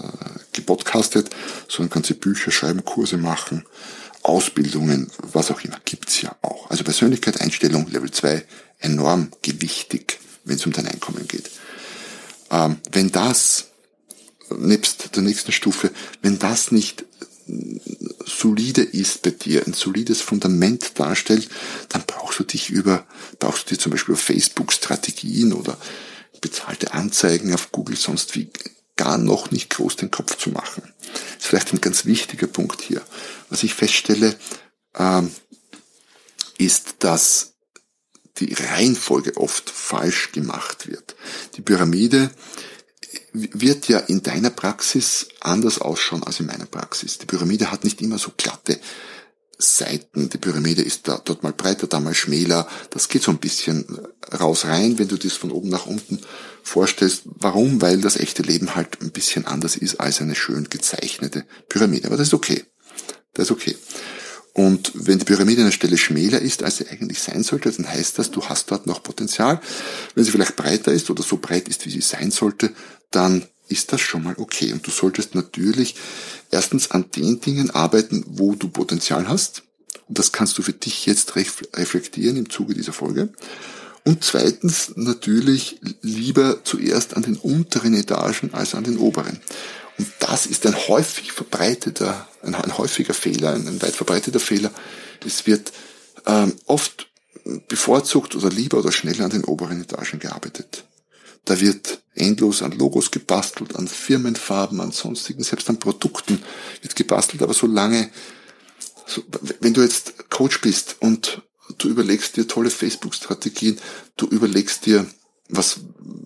gepodcastet, 0.52 1.30
sondern 1.68 1.90
ganze 1.94 2.14
Bücher 2.14 2.50
schreiben, 2.50 2.84
Kurse 2.84 3.18
machen, 3.18 3.64
Ausbildungen, 4.22 5.10
was 5.18 5.50
auch 5.50 5.62
immer, 5.62 5.78
gibt's 5.84 6.20
ja 6.22 6.34
auch. 6.42 6.70
Also 6.70 6.84
Persönlichkeit, 6.84 7.40
Einstellung, 7.40 7.88
Level 7.90 8.10
2, 8.10 8.44
enorm 8.78 9.28
gewichtig, 9.42 10.18
wenn 10.44 10.56
es 10.56 10.66
um 10.66 10.72
dein 10.72 10.86
Einkommen 10.86 11.26
geht. 11.26 11.50
Ähm, 12.52 12.76
wenn 12.92 13.10
das, 13.10 13.68
nebst 14.50 15.16
der 15.16 15.22
nächsten 15.22 15.50
Stufe, 15.50 15.90
wenn 16.20 16.38
das 16.38 16.70
nicht 16.70 17.04
solide 18.24 18.82
ist 18.82 19.22
bei 19.22 19.30
dir, 19.30 19.66
ein 19.66 19.72
solides 19.72 20.20
Fundament 20.20 20.98
darstellt, 20.98 21.48
dann 21.88 22.04
brauchst 22.06 22.38
du 22.38 22.44
dich 22.44 22.70
über, 22.70 23.04
brauchst 23.38 23.70
du 23.70 23.74
dir 23.74 23.80
zum 23.80 23.90
Beispiel 23.90 24.14
auf 24.14 24.20
Facebook 24.20 24.72
Strategien 24.72 25.52
oder 25.52 25.76
bezahlte 26.40 26.92
Anzeigen 26.92 27.54
auf 27.54 27.72
Google 27.72 27.96
sonst 27.96 28.34
wie 28.36 28.50
gar 28.96 29.18
noch 29.18 29.50
nicht 29.50 29.70
groß 29.70 29.96
den 29.96 30.10
Kopf 30.10 30.36
zu 30.36 30.50
machen. 30.50 30.82
Das 31.12 31.22
ist 31.38 31.46
vielleicht 31.46 31.72
ein 31.72 31.80
ganz 31.80 32.04
wichtiger 32.04 32.46
Punkt 32.46 32.82
hier. 32.82 33.02
Was 33.48 33.62
ich 33.62 33.74
feststelle, 33.74 34.36
ähm, 34.96 35.30
ist, 36.58 36.96
dass 37.00 37.51
die 38.38 38.54
Reihenfolge 38.54 39.36
oft 39.36 39.70
falsch 39.70 40.32
gemacht 40.32 40.88
wird. 40.88 41.16
Die 41.56 41.62
Pyramide 41.62 42.30
wird 43.32 43.88
ja 43.88 43.98
in 43.98 44.22
deiner 44.22 44.50
Praxis 44.50 45.28
anders 45.40 45.80
ausschauen 45.80 46.22
als 46.22 46.40
in 46.40 46.46
meiner 46.46 46.66
Praxis. 46.66 47.18
Die 47.18 47.26
Pyramide 47.26 47.70
hat 47.70 47.84
nicht 47.84 48.00
immer 48.00 48.18
so 48.18 48.32
glatte 48.36 48.78
Seiten. 49.58 50.28
Die 50.28 50.38
Pyramide 50.38 50.82
ist 50.82 51.08
da, 51.08 51.20
dort 51.24 51.42
mal 51.42 51.52
breiter, 51.52 51.86
da 51.86 52.00
mal 52.00 52.14
schmäler. 52.14 52.68
Das 52.90 53.08
geht 53.08 53.22
so 53.22 53.30
ein 53.30 53.38
bisschen 53.38 53.86
raus 54.38 54.64
rein, 54.64 54.98
wenn 54.98 55.08
du 55.08 55.16
das 55.16 55.34
von 55.34 55.50
oben 55.50 55.68
nach 55.68 55.86
unten 55.86 56.20
vorstellst. 56.62 57.22
Warum? 57.24 57.80
Weil 57.80 58.00
das 58.00 58.16
echte 58.16 58.42
Leben 58.42 58.74
halt 58.74 59.00
ein 59.00 59.12
bisschen 59.12 59.46
anders 59.46 59.76
ist 59.76 60.00
als 60.00 60.20
eine 60.20 60.34
schön 60.34 60.68
gezeichnete 60.68 61.44
Pyramide. 61.68 62.08
Aber 62.08 62.16
das 62.16 62.28
ist 62.28 62.34
okay. 62.34 62.64
Das 63.34 63.46
ist 63.46 63.52
okay. 63.52 63.76
Und 64.54 64.92
wenn 64.94 65.18
die 65.18 65.24
Pyramide 65.24 65.62
an 65.62 65.68
der 65.68 65.72
Stelle 65.72 65.96
schmäler 65.96 66.40
ist, 66.40 66.62
als 66.62 66.76
sie 66.76 66.88
eigentlich 66.88 67.20
sein 67.20 67.42
sollte, 67.42 67.70
dann 67.70 67.88
heißt 67.88 68.18
das, 68.18 68.30
du 68.30 68.44
hast 68.44 68.70
dort 68.70 68.86
noch 68.86 69.02
Potenzial. 69.02 69.60
Wenn 70.14 70.24
sie 70.24 70.30
vielleicht 70.30 70.56
breiter 70.56 70.92
ist 70.92 71.08
oder 71.08 71.22
so 71.22 71.38
breit 71.38 71.68
ist, 71.68 71.86
wie 71.86 71.90
sie 71.90 72.02
sein 72.02 72.30
sollte, 72.30 72.72
dann 73.10 73.46
ist 73.68 73.92
das 73.92 74.02
schon 74.02 74.22
mal 74.22 74.34
okay. 74.36 74.72
Und 74.72 74.86
du 74.86 74.90
solltest 74.90 75.34
natürlich 75.34 75.94
erstens 76.50 76.90
an 76.90 77.06
den 77.16 77.40
Dingen 77.40 77.70
arbeiten, 77.70 78.24
wo 78.28 78.54
du 78.54 78.68
Potenzial 78.68 79.26
hast. 79.26 79.62
Und 80.08 80.18
das 80.18 80.32
kannst 80.32 80.58
du 80.58 80.62
für 80.62 80.74
dich 80.74 81.06
jetzt 81.06 81.34
reflektieren 81.36 82.36
im 82.36 82.50
Zuge 82.50 82.74
dieser 82.74 82.92
Folge. 82.92 83.30
Und 84.04 84.24
zweitens 84.24 84.92
natürlich 84.96 85.80
lieber 86.02 86.64
zuerst 86.64 87.16
an 87.16 87.22
den 87.22 87.36
unteren 87.36 87.94
Etagen 87.94 88.52
als 88.52 88.74
an 88.74 88.84
den 88.84 88.98
oberen. 88.98 89.40
Und 89.98 90.08
das 90.20 90.46
ist 90.46 90.66
ein 90.66 90.76
häufig 90.88 91.32
verbreiteter, 91.32 92.28
ein, 92.42 92.54
ein 92.54 92.78
häufiger 92.78 93.14
Fehler, 93.14 93.54
ein, 93.54 93.68
ein, 93.68 93.82
weit 93.82 93.94
verbreiteter 93.94 94.40
Fehler. 94.40 94.70
Es 95.24 95.46
wird 95.46 95.72
ähm, 96.26 96.54
oft 96.66 97.08
bevorzugt 97.68 98.34
oder 98.34 98.50
lieber 98.50 98.78
oder 98.78 98.92
schneller 98.92 99.24
an 99.24 99.30
den 99.30 99.44
oberen 99.44 99.82
Etagen 99.82 100.18
gearbeitet. 100.18 100.84
Da 101.44 101.60
wird 101.60 102.02
endlos 102.14 102.62
an 102.62 102.72
Logos 102.72 103.10
gebastelt, 103.10 103.74
an 103.74 103.88
Firmenfarben, 103.88 104.80
an 104.80 104.92
sonstigen, 104.92 105.42
selbst 105.42 105.68
an 105.68 105.78
Produkten 105.78 106.42
wird 106.82 106.94
gebastelt, 106.94 107.42
aber 107.42 107.54
solange, 107.54 108.10
so, 109.06 109.22
wenn 109.60 109.74
du 109.74 109.82
jetzt 109.82 110.30
Coach 110.30 110.60
bist 110.60 110.96
und 111.00 111.42
du 111.78 111.88
überlegst 111.88 112.36
dir 112.36 112.46
tolle 112.46 112.70
Facebook-Strategien, 112.70 113.80
du 114.16 114.26
überlegst 114.26 114.86
dir, 114.86 115.06
was 115.52 115.80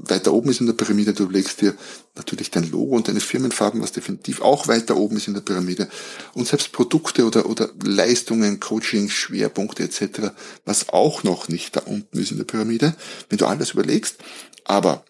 weiter 0.08 0.32
oben 0.32 0.50
ist 0.50 0.60
in 0.60 0.66
der 0.66 0.72
Pyramide, 0.72 1.12
du 1.12 1.24
überlegst 1.24 1.60
dir 1.60 1.74
natürlich 2.14 2.50
dein 2.50 2.70
Logo 2.70 2.94
und 2.94 3.08
deine 3.08 3.20
Firmenfarben, 3.20 3.82
was 3.82 3.92
definitiv 3.92 4.40
auch 4.40 4.68
weiter 4.68 4.96
oben 4.96 5.16
ist 5.16 5.26
in 5.26 5.34
der 5.34 5.40
Pyramide 5.40 5.88
und 6.32 6.46
selbst 6.46 6.72
Produkte 6.72 7.26
oder, 7.26 7.46
oder 7.46 7.70
Leistungen, 7.82 8.60
Coaching, 8.60 9.10
Schwerpunkte 9.10 9.82
etc., 9.82 10.30
was 10.64 10.90
auch 10.90 11.24
noch 11.24 11.48
nicht 11.48 11.76
da 11.76 11.80
unten 11.80 12.18
ist 12.18 12.30
in 12.30 12.38
der 12.38 12.44
Pyramide, 12.44 12.94
wenn 13.28 13.38
du 13.38 13.46
all 13.46 13.58
das 13.58 13.72
überlegst, 13.72 14.16
aber 14.64 15.04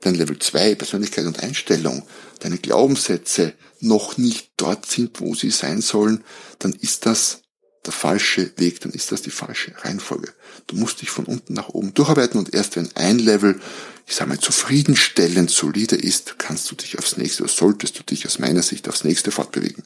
dein 0.00 0.14
Level 0.14 0.38
2, 0.38 0.74
Persönlichkeit 0.74 1.24
und 1.24 1.42
Einstellung, 1.42 2.02
deine 2.40 2.58
Glaubenssätze 2.58 3.54
noch 3.80 4.18
nicht 4.18 4.50
dort 4.58 4.84
sind, 4.86 5.20
wo 5.20 5.34
sie 5.34 5.50
sein 5.50 5.80
sollen, 5.80 6.22
dann 6.58 6.74
ist 6.74 7.06
das 7.06 7.43
der 7.86 7.92
falsche 7.92 8.52
Weg, 8.56 8.80
dann 8.80 8.92
ist 8.92 9.12
das 9.12 9.22
die 9.22 9.30
falsche 9.30 9.72
Reihenfolge. 9.82 10.32
Du 10.66 10.76
musst 10.76 11.02
dich 11.02 11.10
von 11.10 11.24
unten 11.24 11.54
nach 11.54 11.68
oben 11.68 11.94
durcharbeiten 11.94 12.38
und 12.38 12.54
erst 12.54 12.76
wenn 12.76 12.88
ein 12.96 13.18
Level, 13.18 13.60
ich 14.06 14.14
sage 14.14 14.30
mal, 14.30 14.38
zufriedenstellend 14.38 15.50
solide 15.50 15.96
ist, 15.96 16.38
kannst 16.38 16.70
du 16.70 16.74
dich 16.74 16.98
aufs 16.98 17.16
nächste 17.16 17.44
oder 17.44 17.52
solltest 17.52 17.98
du 17.98 18.02
dich 18.02 18.26
aus 18.26 18.38
meiner 18.38 18.62
Sicht 18.62 18.88
aufs 18.88 19.04
nächste 19.04 19.30
fortbewegen. 19.30 19.84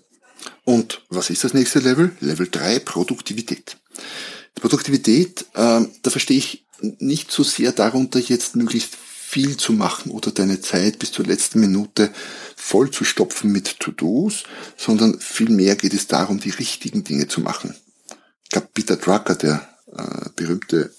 Und 0.64 1.02
was 1.08 1.30
ist 1.30 1.44
das 1.44 1.54
nächste 1.54 1.80
Level? 1.80 2.12
Level 2.20 2.48
3, 2.50 2.80
Produktivität. 2.80 3.76
Die 4.56 4.60
Produktivität, 4.60 5.42
äh, 5.54 5.80
da 6.02 6.10
verstehe 6.10 6.38
ich 6.38 6.64
nicht 6.80 7.30
so 7.30 7.42
sehr 7.42 7.72
darunter, 7.72 8.18
jetzt 8.18 8.56
möglichst 8.56 8.94
viel 9.28 9.56
zu 9.56 9.72
machen 9.72 10.10
oder 10.10 10.30
deine 10.30 10.60
Zeit 10.60 10.98
bis 10.98 11.12
zur 11.12 11.26
letzten 11.26 11.60
Minute 11.60 12.10
voll 12.56 12.90
zu 12.90 13.04
stopfen 13.04 13.52
mit 13.52 13.78
To-Dos, 13.78 14.44
sondern 14.76 15.20
vielmehr 15.20 15.76
geht 15.76 15.92
es 15.92 16.06
darum, 16.06 16.40
die 16.40 16.50
richtigen 16.50 17.04
Dinge 17.04 17.28
zu 17.28 17.42
machen. 17.42 17.74
Ich 18.48 18.52
glaube, 18.52 18.68
Peter 18.72 18.96
Drucker, 18.96 19.34
der 19.34 19.68
äh, 19.94 20.30
berühmte, 20.34 20.90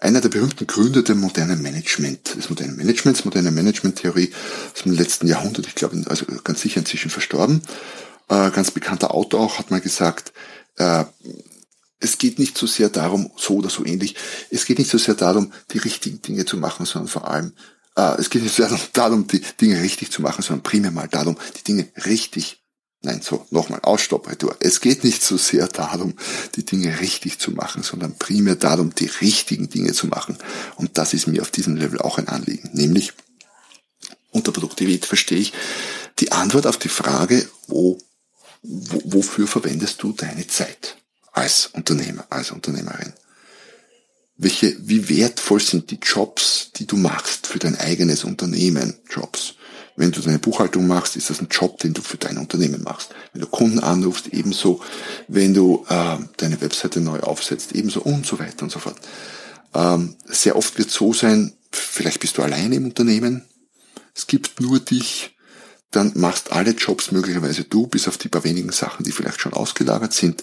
einer 0.00 0.22
der 0.22 0.30
berühmten 0.30 0.66
Gründer 0.66 1.02
der 1.02 1.14
modernen 1.14 1.60
Management, 1.60 2.36
des 2.36 2.48
modernen 2.48 2.74
Managements, 2.74 3.26
moderne 3.26 3.50
Management-Theorie 3.50 4.32
aus 4.74 4.82
dem 4.82 4.92
letzten 4.92 5.26
Jahrhundert, 5.26 5.66
ich 5.66 5.74
glaube, 5.74 6.02
also 6.08 6.24
ganz 6.42 6.62
sicher 6.62 6.80
inzwischen 6.80 7.10
verstorben, 7.10 7.60
äh, 8.30 8.50
ganz 8.50 8.70
bekannter 8.70 9.12
Autor 9.12 9.40
auch, 9.40 9.58
hat 9.58 9.70
mal 9.70 9.82
gesagt, 9.82 10.32
äh, 10.78 11.04
es 12.00 12.16
geht 12.16 12.38
nicht 12.38 12.56
so 12.56 12.66
sehr 12.66 12.88
darum, 12.88 13.30
so 13.36 13.56
oder 13.56 13.68
so 13.68 13.84
ähnlich, 13.84 14.16
es 14.48 14.64
geht 14.64 14.78
nicht 14.78 14.90
so 14.90 14.96
sehr 14.96 15.14
darum, 15.14 15.52
die 15.72 15.78
richtigen 15.78 16.22
Dinge 16.22 16.46
zu 16.46 16.56
machen, 16.56 16.86
sondern 16.86 17.08
vor 17.08 17.28
allem, 17.28 17.52
äh, 17.94 18.18
es 18.18 18.30
geht 18.30 18.42
nicht 18.42 18.56
so 18.56 18.66
sehr 18.66 18.80
darum, 18.94 19.26
die 19.26 19.42
Dinge 19.60 19.82
richtig 19.82 20.10
zu 20.10 20.22
machen, 20.22 20.40
sondern 20.40 20.62
primär 20.62 20.92
mal 20.92 21.08
darum, 21.08 21.36
die 21.58 21.62
Dinge 21.62 21.88
richtig 22.06 22.61
Nein, 23.04 23.20
so, 23.20 23.44
nochmal, 23.50 23.80
Ausstoppretour. 23.82 24.56
Es 24.60 24.80
geht 24.80 25.02
nicht 25.02 25.24
so 25.24 25.36
sehr 25.36 25.66
darum, 25.66 26.14
die 26.54 26.64
Dinge 26.64 27.00
richtig 27.00 27.40
zu 27.40 27.50
machen, 27.50 27.82
sondern 27.82 28.16
primär 28.16 28.54
darum, 28.54 28.94
die 28.94 29.10
richtigen 29.20 29.68
Dinge 29.68 29.92
zu 29.92 30.06
machen. 30.06 30.38
Und 30.76 30.98
das 30.98 31.12
ist 31.12 31.26
mir 31.26 31.42
auf 31.42 31.50
diesem 31.50 31.76
Level 31.76 32.00
auch 32.00 32.18
ein 32.18 32.28
Anliegen. 32.28 32.70
Nämlich, 32.72 33.12
unter 34.30 34.52
Produktivität 34.52 35.04
verstehe 35.04 35.38
ich 35.38 35.52
die 36.20 36.30
Antwort 36.30 36.66
auf 36.66 36.76
die 36.76 36.88
Frage, 36.88 37.46
wo, 37.66 37.98
wo, 38.62 39.02
wofür 39.04 39.48
verwendest 39.48 40.00
du 40.02 40.12
deine 40.12 40.46
Zeit 40.46 40.96
als 41.32 41.70
Unternehmer, 41.72 42.24
als 42.30 42.52
Unternehmerin? 42.52 43.12
Welche, 44.36 44.76
wie 44.78 45.08
wertvoll 45.08 45.60
sind 45.60 45.90
die 45.90 45.98
Jobs, 46.00 46.70
die 46.76 46.86
du 46.86 46.96
machst 46.96 47.48
für 47.48 47.58
dein 47.58 47.76
eigenes 47.76 48.22
Unternehmen? 48.22 48.94
Jobs. 49.10 49.54
Wenn 50.02 50.10
du 50.10 50.20
deine 50.20 50.40
Buchhaltung 50.40 50.88
machst, 50.88 51.14
ist 51.14 51.30
das 51.30 51.40
ein 51.40 51.46
Job, 51.48 51.78
den 51.78 51.94
du 51.94 52.02
für 52.02 52.16
dein 52.16 52.36
Unternehmen 52.36 52.82
machst. 52.82 53.14
Wenn 53.32 53.40
du 53.40 53.46
Kunden 53.46 53.78
anrufst, 53.78 54.26
ebenso. 54.32 54.80
Wenn 55.28 55.54
du 55.54 55.86
äh, 55.88 56.16
deine 56.38 56.60
Webseite 56.60 57.00
neu 57.00 57.20
aufsetzt, 57.20 57.70
ebenso 57.70 58.00
und 58.00 58.26
so 58.26 58.40
weiter 58.40 58.64
und 58.64 58.72
so 58.72 58.80
fort. 58.80 58.96
Ähm, 59.74 60.16
sehr 60.24 60.56
oft 60.56 60.76
wird 60.76 60.90
so 60.90 61.12
sein, 61.12 61.52
vielleicht 61.70 62.18
bist 62.18 62.36
du 62.36 62.42
alleine 62.42 62.74
im 62.74 62.86
Unternehmen, 62.86 63.44
es 64.12 64.26
gibt 64.26 64.60
nur 64.60 64.80
dich, 64.80 65.36
dann 65.92 66.10
machst 66.16 66.50
alle 66.50 66.72
Jobs 66.72 67.12
möglicherweise 67.12 67.62
du, 67.62 67.86
bis 67.86 68.08
auf 68.08 68.18
die 68.18 68.28
paar 68.28 68.42
wenigen 68.42 68.72
Sachen, 68.72 69.04
die 69.04 69.12
vielleicht 69.12 69.40
schon 69.40 69.52
ausgelagert 69.52 70.12
sind. 70.12 70.42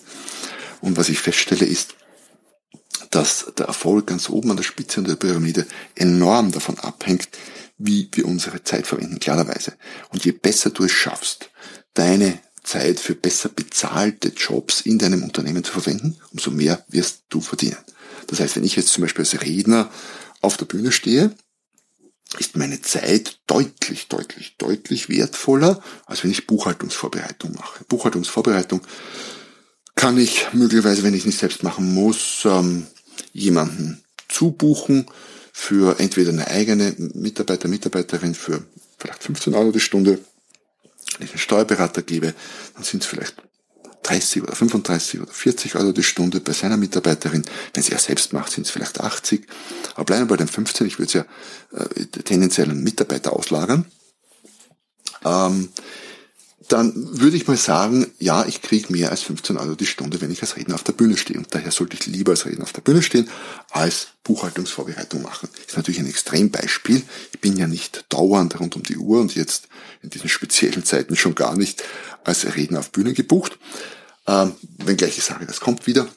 Und 0.80 0.96
was 0.96 1.10
ich 1.10 1.20
feststelle 1.20 1.66
ist, 1.66 1.96
dass 3.10 3.51
der 3.58 3.68
Erfolg 3.68 4.08
ganz 4.08 4.30
oben 4.30 4.51
an 4.51 4.58
der 4.58 4.63
Spitze 4.63 5.01
der 5.01 5.16
Pyramide 5.16 5.66
enorm 5.96 6.51
davon 6.51 6.78
abhängt, 6.80 7.30
wie 7.78 8.10
wir 8.12 8.25
unsere 8.25 8.63
Zeit 8.63 8.88
verwenden, 8.88 9.20
klarerweise. 9.20 9.74
Und 10.10 10.25
je 10.25 10.32
besser 10.32 10.70
du 10.70 10.84
es 10.84 10.92
schaffst, 10.92 11.50
deine 11.94 12.39
Zeit 12.63 13.00
für 13.00 13.16
besser 13.16 13.50
bezahlte 13.50 14.30
Jobs 14.30 14.82
in 14.82 15.00
deinem 15.00 15.24
Unternehmen 15.24 15.63
zu 15.63 15.72
verwenden, 15.72 16.18
umso 16.32 16.51
mehr 16.51 16.84
wirst 16.89 17.24
du 17.30 17.42
verdienen. 17.42 17.78
Das 18.28 18.39
heißt, 18.39 18.56
wenn 18.58 18.63
ich 18.63 18.75
jetzt 18.75 18.89
zum 18.89 19.01
Beispiel 19.01 19.24
als 19.24 19.42
Redner 19.42 19.89
auf 20.42 20.58
der 20.58 20.66
Bühne 20.66 20.92
stehe, 20.92 21.36
ist 22.38 22.56
meine 22.58 22.80
Zeit 22.82 23.39
deutlich, 23.48 24.08
deutlich, 24.08 24.56
deutlich 24.58 25.10
wertvoller, 25.10 25.82
als 26.06 26.24
wenn 26.24 26.30
ich 26.30 26.46
Buchhaltungsvorbereitung 26.46 27.54
mache. 27.54 27.84
Buchhaltungsvorbereitung 27.86 28.82
kann 29.96 30.18
ich 30.18 30.54
möglicherweise, 30.54 31.04
wenn 31.04 31.13
ich 31.13 31.22
es 31.22 31.25
nicht 31.25 31.39
selbst 31.39 31.63
machen 31.63 31.94
muss, 31.94 32.44
ähm, 32.46 32.86
jemanden 33.34 34.04
zubuchen 34.28 35.06
für 35.52 36.00
entweder 36.00 36.30
eine 36.32 36.48
eigene 36.48 36.96
Mitarbeiter, 36.98 37.68
Mitarbeiterin 37.68 38.36
für 38.36 38.64
vielleicht 38.98 39.24
15 39.24 39.54
Euro 39.56 39.72
die 39.72 39.80
Stunde. 39.80 40.20
Wenn 41.18 41.26
ich 41.26 41.32
einen 41.32 41.40
Steuerberater 41.40 42.02
gebe, 42.02 42.34
dann 42.76 42.84
sind 42.84 43.04
es 43.04 43.10
vielleicht 43.10 43.36
30 44.04 44.44
oder 44.44 44.56
35 44.56 45.22
oder 45.22 45.32
40 45.32 45.76
Euro 45.76 45.92
die 45.92 46.04
Stunde 46.04 46.40
bei 46.40 46.54
seiner 46.54 46.78
Mitarbeiterin. 46.78 47.44
Wenn 47.74 47.84
sie 47.84 47.92
ja 47.92 48.00
selbst 48.00 48.34
macht, 48.34 48.52
sind 48.52 48.66
es 48.66 48.72
vielleicht 48.72 49.00
80. 49.00 49.46
Aber 49.96 50.06
bleiben 50.06 50.24
wir 50.24 50.28
bei 50.28 50.38
den 50.38 50.48
15. 50.48 50.88
Ich 50.88 50.98
würde 50.98 51.08
es 51.08 51.14
ja 51.14 51.26
äh, 51.78 52.06
tendenziell 52.06 52.70
einen 52.70 52.84
Mitarbeiter 52.84 53.34
auslagern. 53.34 53.86
Ähm, 55.26 55.70
dann 56.72 56.94
würde 57.20 57.36
ich 57.36 57.48
mal 57.48 57.58
sagen, 57.58 58.08
ja, 58.20 58.46
ich 58.46 58.62
kriege 58.62 58.94
mehr 58.94 59.10
als 59.10 59.24
15 59.24 59.58
Euro 59.58 59.76
die 59.76 59.88
Stunde, 59.88 60.22
wenn 60.22 60.32
ich 60.32 60.42
als 60.42 60.56
Redner 60.56 60.76
auf 60.76 60.84
der 60.84 60.94
Bühne 60.94 61.18
stehe. 61.18 61.38
Und 61.38 61.54
daher 61.54 61.72
sollte 61.72 61.98
ich 62.00 62.06
lieber 62.06 62.32
als 62.32 62.46
Redner 62.46 62.64
auf 62.64 62.74
der 62.74 62.82
Bühne 62.82 63.02
stehen, 63.02 63.28
als 63.72 64.10
Buchhaltungsvorbereitung 64.24 65.22
machen. 65.22 65.50
Ist 65.68 65.78
natürlich 65.78 66.00
ein 66.00 66.08
Extrembeispiel. 66.08 67.02
Ich 67.34 67.42
bin 67.42 67.58
ja 67.58 67.68
nicht 67.68 68.06
dauernd 68.10 68.60
rund 68.60 68.76
um 68.76 68.84
die 68.84 68.98
Uhr 68.98 69.20
und 69.20 69.36
jetzt 69.36 69.68
in 70.04 70.12
diesen 70.12 70.30
speziellen 70.30 70.86
Zeiten 70.86 71.16
schon 71.16 71.36
gar 71.36 71.58
nicht 71.58 71.84
als 72.24 72.46
Redner 72.56 72.80
auf 72.80 72.92
Bühne 72.92 73.14
gebucht. 73.14 73.58
Ähm, 74.28 74.54
wenngleich 74.78 75.18
ich 75.18 75.24
sage, 75.24 75.48
das 75.48 75.60
kommt 75.60 75.88
wieder. 75.88 76.08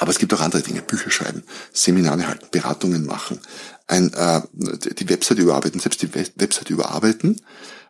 Aber 0.00 0.10
es 0.10 0.18
gibt 0.18 0.34
auch 0.34 0.40
andere 0.40 0.62
Dinge. 0.62 0.82
Bücher 0.82 1.10
schreiben, 1.10 1.44
Seminare 1.72 2.26
halten, 2.26 2.46
Beratungen 2.50 3.06
machen, 3.06 3.40
ein, 3.86 4.12
äh, 4.12 4.42
die 4.52 5.08
Website 5.08 5.38
überarbeiten, 5.38 5.80
selbst 5.80 6.02
die 6.02 6.14
Website 6.14 6.70
überarbeiten 6.70 7.40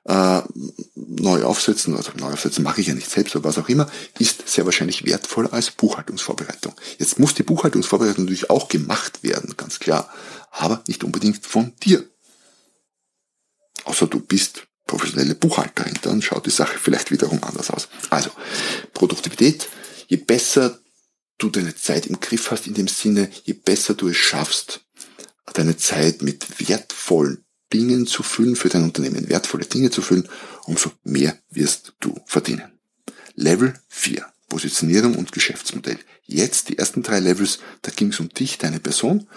äh, 0.04 0.42
neu 0.94 1.44
aufsetzen, 1.44 1.96
also 1.96 2.12
neu 2.16 2.32
aufsetzen 2.32 2.64
mache 2.64 2.80
ich 2.80 2.86
ja 2.86 2.94
nicht 2.94 3.10
selbst, 3.10 3.36
aber 3.36 3.48
was 3.48 3.58
auch 3.58 3.68
immer, 3.68 3.90
ist 4.18 4.48
sehr 4.48 4.64
wahrscheinlich 4.64 5.04
wertvoller 5.04 5.52
als 5.52 5.70
Buchhaltungsvorbereitung. 5.70 6.74
Jetzt 6.98 7.18
muss 7.18 7.34
die 7.34 7.42
Buchhaltungsvorbereitung 7.42 8.24
natürlich 8.24 8.50
auch 8.50 8.68
gemacht 8.68 9.22
werden, 9.22 9.54
ganz 9.56 9.78
klar, 9.78 10.12
aber 10.50 10.82
nicht 10.86 11.04
unbedingt 11.04 11.46
von 11.46 11.72
dir. 11.82 12.08
Außer 13.84 14.06
du 14.06 14.20
bist 14.20 14.66
professionelle 14.86 15.34
Buchhalterin, 15.34 15.98
dann 16.02 16.22
schaut 16.22 16.46
die 16.46 16.50
Sache 16.50 16.78
vielleicht 16.78 17.10
wiederum 17.10 17.42
anders 17.44 17.70
aus. 17.70 17.88
Also, 18.10 18.30
Produktivität, 18.94 19.68
je 20.06 20.16
besser 20.16 20.78
du 21.36 21.50
deine 21.50 21.74
Zeit 21.76 22.06
im 22.06 22.18
Griff 22.20 22.50
hast, 22.50 22.66
in 22.66 22.74
dem 22.74 22.88
Sinne, 22.88 23.30
je 23.44 23.52
besser 23.52 23.94
du 23.94 24.08
es 24.08 24.16
schaffst, 24.16 24.80
deine 25.54 25.76
Zeit 25.76 26.22
mit 26.22 26.68
wertvollen 26.68 27.44
Dingen 27.72 28.06
zu 28.06 28.22
füllen, 28.22 28.56
für 28.56 28.68
dein 28.68 28.84
Unternehmen 28.84 29.28
wertvolle 29.28 29.66
Dinge 29.66 29.90
zu 29.90 30.02
füllen, 30.02 30.28
umso 30.64 30.92
mehr 31.04 31.38
wirst 31.50 31.94
du 32.00 32.14
verdienen. 32.26 32.72
Level 33.34 33.74
4. 33.88 34.26
Positionierung 34.48 35.14
und 35.16 35.32
Geschäftsmodell. 35.32 35.98
Jetzt 36.24 36.70
die 36.70 36.78
ersten 36.78 37.02
drei 37.02 37.20
Levels, 37.20 37.58
da 37.82 37.90
ging 37.94 38.08
es 38.08 38.20
um 38.20 38.30
dich, 38.30 38.58
deine 38.58 38.80
Person. 38.80 39.28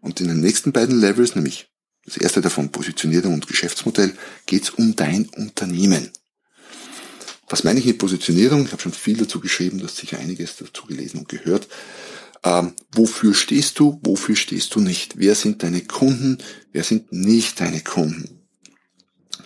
Und 0.00 0.20
in 0.20 0.28
den 0.28 0.40
nächsten 0.40 0.72
beiden 0.72 1.00
Levels, 1.00 1.34
nämlich 1.34 1.68
das 2.04 2.16
erste 2.16 2.40
davon 2.40 2.70
Positionierung 2.70 3.34
und 3.34 3.46
Geschäftsmodell, 3.46 4.14
geht 4.46 4.64
es 4.64 4.70
um 4.70 4.94
dein 4.94 5.28
Unternehmen. 5.30 6.10
Was 7.48 7.64
meine 7.64 7.78
ich 7.78 7.86
mit 7.86 7.98
Positionierung? 7.98 8.64
Ich 8.64 8.72
habe 8.72 8.82
schon 8.82 8.92
viel 8.92 9.16
dazu 9.16 9.40
geschrieben, 9.40 9.78
du 9.78 9.84
hast 9.84 9.96
sicher 9.96 10.18
einiges 10.18 10.56
dazu 10.56 10.86
gelesen 10.86 11.20
und 11.20 11.28
gehört. 11.28 11.68
Ähm, 12.44 12.74
wofür 12.92 13.34
stehst 13.34 13.78
du? 13.78 14.00
Wofür 14.02 14.36
stehst 14.36 14.74
du 14.74 14.80
nicht? 14.80 15.18
Wer 15.18 15.34
sind 15.34 15.62
deine 15.62 15.82
Kunden? 15.82 16.38
Wer 16.72 16.84
sind 16.84 17.12
nicht 17.12 17.60
deine 17.60 17.80
Kunden? 17.80 18.40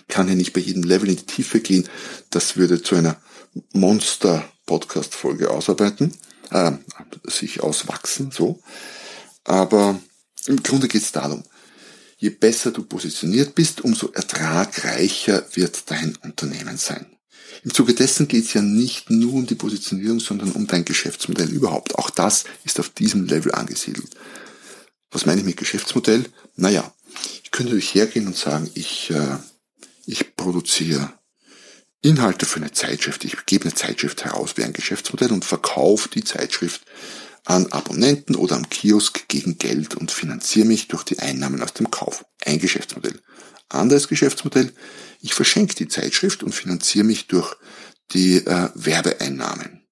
Kann 0.07 0.27
ja 0.27 0.35
nicht 0.35 0.53
bei 0.53 0.61
jedem 0.61 0.83
Level 0.83 1.09
in 1.09 1.15
die 1.15 1.25
Tiefe 1.25 1.59
gehen. 1.61 1.87
Das 2.29 2.57
würde 2.57 2.81
zu 2.81 2.95
einer 2.95 3.21
Monster-Podcast-Folge 3.73 5.49
ausarbeiten, 5.49 6.13
äh, 6.51 6.71
sich 7.25 7.61
auswachsen, 7.61 8.31
so. 8.31 8.61
Aber 9.43 9.99
im 10.47 10.61
Grunde 10.63 10.87
geht 10.87 11.03
es 11.03 11.11
darum, 11.11 11.43
je 12.17 12.29
besser 12.29 12.71
du 12.71 12.83
positioniert 12.83 13.55
bist, 13.55 13.81
umso 13.81 14.11
ertragreicher 14.11 15.45
wird 15.53 15.89
dein 15.89 16.15
Unternehmen 16.17 16.77
sein. 16.77 17.05
Im 17.63 17.73
Zuge 17.73 17.93
dessen 17.93 18.27
geht 18.27 18.45
es 18.45 18.53
ja 18.53 18.61
nicht 18.61 19.09
nur 19.09 19.33
um 19.33 19.45
die 19.45 19.55
Positionierung, 19.55 20.19
sondern 20.19 20.51
um 20.51 20.65
dein 20.65 20.85
Geschäftsmodell 20.85 21.49
überhaupt. 21.49 21.95
Auch 21.95 22.09
das 22.09 22.45
ist 22.63 22.79
auf 22.79 22.89
diesem 22.89 23.25
Level 23.25 23.53
angesiedelt. 23.53 24.09
Was 25.11 25.25
meine 25.25 25.41
ich 25.41 25.45
mit 25.45 25.57
Geschäftsmodell? 25.57 26.25
Naja, 26.55 26.91
ich 27.43 27.51
könnte 27.51 27.73
natürlich 27.73 27.93
hergehen 27.93 28.27
und 28.27 28.35
sagen, 28.35 28.69
ich, 28.73 29.11
äh, 29.11 29.37
ich 30.05 30.35
produziere 30.35 31.13
Inhalte 32.01 32.47
für 32.47 32.57
eine 32.57 32.71
Zeitschrift. 32.71 33.23
Ich 33.25 33.45
gebe 33.45 33.65
eine 33.65 33.75
Zeitschrift 33.75 34.25
heraus 34.25 34.53
wie 34.55 34.63
ein 34.63 34.73
Geschäftsmodell 34.73 35.31
und 35.31 35.45
verkaufe 35.45 36.09
die 36.09 36.23
Zeitschrift 36.23 36.81
an 37.45 37.71
Abonnenten 37.71 38.35
oder 38.35 38.55
am 38.55 38.69
Kiosk 38.69 39.27
gegen 39.27 39.57
Geld 39.57 39.95
und 39.95 40.11
finanziere 40.11 40.65
mich 40.65 40.87
durch 40.87 41.03
die 41.03 41.19
Einnahmen 41.19 41.61
aus 41.61 41.73
dem 41.73 41.91
Kauf. 41.91 42.25
Ein 42.43 42.59
Geschäftsmodell. 42.59 43.19
Anderes 43.73 44.07
Geschäftsmodell, 44.07 44.73
ich 45.21 45.33
verschenke 45.33 45.75
die 45.75 45.87
Zeitschrift 45.87 46.43
und 46.43 46.53
finanziere 46.53 47.05
mich 47.05 47.27
durch 47.27 47.55
die 48.11 48.37
äh, 48.37 48.69
Werbeeinnahmen. 48.73 49.87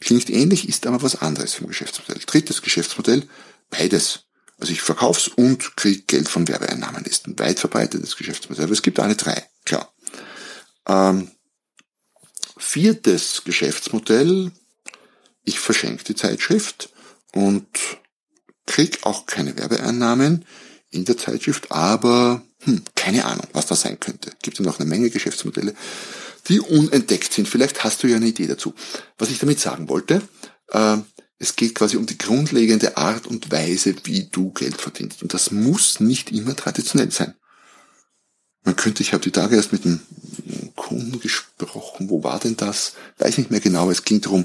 Klingt 0.00 0.30
ähnlich, 0.30 0.68
ist 0.68 0.86
aber 0.86 1.02
was 1.02 1.20
anderes 1.20 1.54
vom 1.54 1.66
Geschäftsmodell. 1.66 2.20
Drittes 2.24 2.62
Geschäftsmodell, 2.62 3.28
beides. 3.68 4.24
Also 4.58 4.72
ich 4.72 4.82
verkauf's 4.82 5.28
und 5.28 5.76
kriege 5.76 6.02
Geld 6.02 6.28
von 6.28 6.48
Werbeeinnahmen. 6.48 7.04
Ist 7.04 7.26
ein 7.26 7.38
weit 7.38 7.58
verbreitetes 7.58 8.16
Geschäftsmodell. 8.16 8.64
Aber 8.64 8.72
es 8.72 8.82
gibt 8.82 9.00
alle 9.00 9.16
drei, 9.16 9.46
klar. 9.64 9.92
Ähm, 10.86 11.30
viertes 12.56 13.42
Geschäftsmodell, 13.44 14.52
ich 15.44 15.58
verschenke 15.58 16.04
die 16.04 16.14
Zeitschrift 16.14 16.90
und 17.32 17.66
krieg 18.66 19.00
auch 19.02 19.26
keine 19.26 19.56
Werbeeinnahmen 19.58 20.44
in 20.90 21.04
der 21.04 21.16
Zeitschrift, 21.16 21.72
aber 21.72 22.42
hm, 22.60 22.82
keine 22.94 23.24
Ahnung, 23.24 23.46
was 23.52 23.66
das 23.66 23.82
sein 23.82 23.98
könnte. 23.98 24.32
Gibt 24.42 24.58
ja 24.58 24.64
noch 24.64 24.78
eine 24.78 24.88
Menge 24.88 25.10
Geschäftsmodelle, 25.10 25.74
die 26.48 26.60
unentdeckt 26.60 27.32
sind. 27.32 27.48
Vielleicht 27.48 27.84
hast 27.84 28.02
du 28.02 28.06
ja 28.06 28.16
eine 28.16 28.26
Idee 28.26 28.46
dazu. 28.46 28.74
Was 29.18 29.30
ich 29.30 29.38
damit 29.38 29.60
sagen 29.60 29.88
wollte, 29.88 30.22
äh, 30.68 30.98
es 31.38 31.56
geht 31.56 31.74
quasi 31.74 31.96
um 31.96 32.04
die 32.04 32.18
grundlegende 32.18 32.98
Art 32.98 33.26
und 33.26 33.50
Weise, 33.50 33.94
wie 34.04 34.28
du 34.30 34.50
Geld 34.50 34.78
verdienst. 34.78 35.22
Und 35.22 35.32
das 35.32 35.50
muss 35.50 35.98
nicht 35.98 36.32
immer 36.32 36.54
traditionell 36.54 37.10
sein. 37.10 37.34
Man 38.62 38.76
könnte, 38.76 39.02
ich 39.02 39.14
habe 39.14 39.22
die 39.22 39.30
Tage 39.30 39.56
erst 39.56 39.72
mit 39.72 39.86
einem 39.86 40.00
Kunden 40.76 41.18
gesprochen, 41.18 42.10
wo 42.10 42.22
war 42.22 42.38
denn 42.40 42.56
das? 42.56 42.92
Weiß 43.16 43.38
nicht 43.38 43.50
mehr 43.50 43.60
genau, 43.60 43.90
es 43.90 44.04
ging 44.04 44.20
darum, 44.20 44.44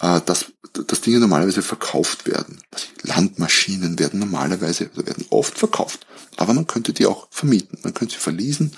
äh, 0.00 0.20
dass, 0.24 0.46
dass 0.72 1.00
Dinge 1.00 1.18
normalerweise 1.18 1.62
verkauft 1.62 2.26
werden. 2.26 2.60
Landmaschinen 3.02 3.98
werden 3.98 4.20
normalerweise, 4.20 4.90
oder 4.94 5.06
werden 5.06 5.26
oft 5.30 5.58
verkauft. 5.58 6.06
Aber 6.36 6.54
man 6.54 6.66
könnte 6.66 6.92
die 6.92 7.06
auch 7.06 7.28
vermieten. 7.30 7.78
Man 7.82 7.94
könnte 7.94 8.14
sie 8.14 8.20
verließen. 8.20 8.72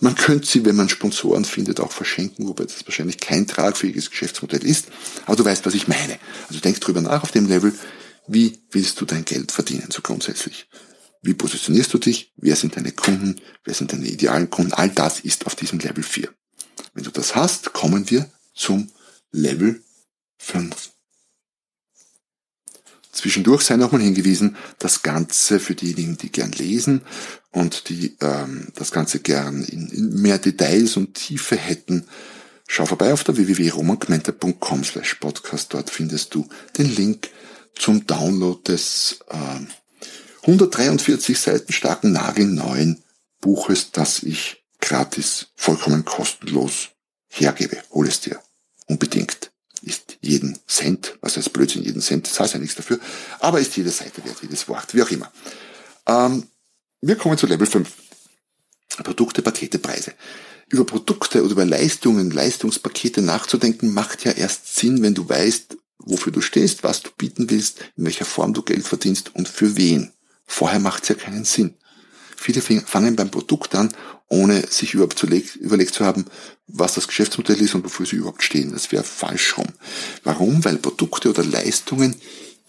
Man 0.00 0.14
könnte 0.14 0.46
sie, 0.46 0.64
wenn 0.64 0.76
man 0.76 0.88
Sponsoren 0.88 1.44
findet, 1.44 1.80
auch 1.80 1.92
verschenken, 1.92 2.48
wobei 2.48 2.64
das 2.64 2.86
wahrscheinlich 2.86 3.18
kein 3.18 3.46
tragfähiges 3.46 4.10
Geschäftsmodell 4.10 4.64
ist. 4.64 4.88
Aber 5.26 5.36
du 5.36 5.44
weißt, 5.44 5.64
was 5.64 5.74
ich 5.74 5.88
meine. 5.88 6.18
Also 6.48 6.60
denk 6.60 6.80
drüber 6.80 7.00
nach 7.00 7.22
auf 7.22 7.30
dem 7.30 7.46
Level. 7.46 7.72
Wie 8.26 8.58
willst 8.70 9.00
du 9.00 9.04
dein 9.04 9.24
Geld 9.24 9.52
verdienen, 9.52 9.88
so 9.90 10.02
grundsätzlich? 10.02 10.68
Wie 11.22 11.34
positionierst 11.34 11.92
du 11.94 11.98
dich? 11.98 12.32
Wer 12.36 12.56
sind 12.56 12.76
deine 12.76 12.92
Kunden? 12.92 13.40
Wer 13.64 13.74
sind 13.74 13.92
deine 13.92 14.06
idealen 14.06 14.50
Kunden? 14.50 14.72
All 14.72 14.90
das 14.90 15.20
ist 15.20 15.46
auf 15.46 15.54
diesem 15.54 15.78
Level 15.78 16.02
4. 16.02 16.28
Wenn 16.94 17.04
du 17.04 17.10
das 17.10 17.34
hast, 17.34 17.72
kommen 17.72 18.10
wir 18.10 18.30
zum 18.54 18.90
Level 19.32 19.82
5. 20.38 20.90
Zwischendurch 23.12 23.62
sei 23.62 23.76
nochmal 23.76 24.02
hingewiesen, 24.02 24.56
das 24.78 25.02
Ganze 25.02 25.58
für 25.58 25.74
diejenigen, 25.74 26.16
die 26.18 26.30
gern 26.30 26.52
lesen 26.52 27.02
und 27.50 27.88
die 27.88 28.16
ähm, 28.20 28.68
das 28.76 28.92
Ganze 28.92 29.18
gern 29.18 29.64
in, 29.64 29.88
in 29.88 30.22
mehr 30.22 30.38
Details 30.38 30.96
und 30.96 31.14
Tiefe 31.14 31.56
hätten, 31.56 32.06
schau 32.68 32.86
vorbei 32.86 33.12
auf 33.12 33.24
der 33.24 33.36
www.romangmenta.com 33.36 34.84
slash 34.84 35.14
podcast. 35.16 35.74
Dort 35.74 35.90
findest 35.90 36.34
du 36.34 36.48
den 36.76 36.94
Link 36.94 37.30
zum 37.74 38.06
Download 38.06 38.60
des 38.62 39.18
äh, 39.30 39.66
143 40.42 41.38
Seiten 41.38 41.72
starken 41.72 42.12
nagelneuen 42.12 43.02
Buches, 43.40 43.90
das 43.90 44.22
ich 44.22 44.64
gratis, 44.80 45.48
vollkommen 45.56 46.04
kostenlos 46.04 46.90
hergebe. 47.28 47.82
Hol 47.90 48.06
es 48.06 48.20
dir. 48.20 48.40
Unbedingt 48.86 49.50
ist 49.82 50.18
jeden 50.20 50.58
Cent, 50.66 51.16
was 51.20 51.36
heißt 51.36 51.52
Blödsinn, 51.52 51.82
jeden 51.82 52.02
Cent, 52.02 52.26
zahlst 52.26 52.54
ja 52.54 52.60
nichts 52.60 52.76
dafür, 52.76 52.98
aber 53.40 53.60
ist 53.60 53.76
jede 53.76 53.90
Seite 53.90 54.24
wert, 54.24 54.36
jedes 54.42 54.68
Wort, 54.68 54.94
wie 54.94 55.02
auch 55.02 55.10
immer. 55.10 55.30
Ähm, 56.06 56.44
wir 57.00 57.16
kommen 57.16 57.38
zu 57.38 57.46
Level 57.46 57.66
5. 57.66 57.88
Produkte, 59.04 59.42
Pakete, 59.42 59.78
Preise. 59.78 60.14
Über 60.68 60.84
Produkte 60.84 61.42
oder 61.42 61.52
über 61.52 61.64
Leistungen, 61.64 62.30
Leistungspakete 62.30 63.22
nachzudenken, 63.22 63.94
macht 63.94 64.24
ja 64.24 64.32
erst 64.32 64.76
Sinn, 64.76 65.02
wenn 65.02 65.14
du 65.14 65.28
weißt, 65.28 65.76
wofür 65.98 66.32
du 66.32 66.40
stehst, 66.40 66.82
was 66.82 67.02
du 67.02 67.10
bieten 67.16 67.50
willst, 67.50 67.80
in 67.96 68.04
welcher 68.04 68.24
Form 68.24 68.54
du 68.54 68.62
Geld 68.62 68.86
verdienst 68.86 69.34
und 69.34 69.48
für 69.48 69.76
wen. 69.76 70.12
Vorher 70.46 70.80
macht 70.80 71.04
es 71.04 71.10
ja 71.10 71.14
keinen 71.14 71.44
Sinn. 71.44 71.74
Viele 72.40 72.62
fangen 72.62 73.16
beim 73.16 73.32
Produkt 73.32 73.74
an, 73.74 73.92
ohne 74.28 74.64
sich 74.68 74.94
überhaupt 74.94 75.20
überlegt 75.22 75.92
zu 75.92 76.04
haben, 76.04 76.24
was 76.68 76.94
das 76.94 77.08
Geschäftsmodell 77.08 77.60
ist 77.60 77.74
und 77.74 77.84
wofür 77.84 78.06
sie 78.06 78.16
überhaupt 78.16 78.44
stehen. 78.44 78.70
Das 78.70 78.92
wäre 78.92 79.02
falsch 79.02 79.58
rum. 79.58 79.66
Warum? 80.22 80.64
Weil 80.64 80.76
Produkte 80.76 81.30
oder 81.30 81.44
Leistungen 81.44 82.14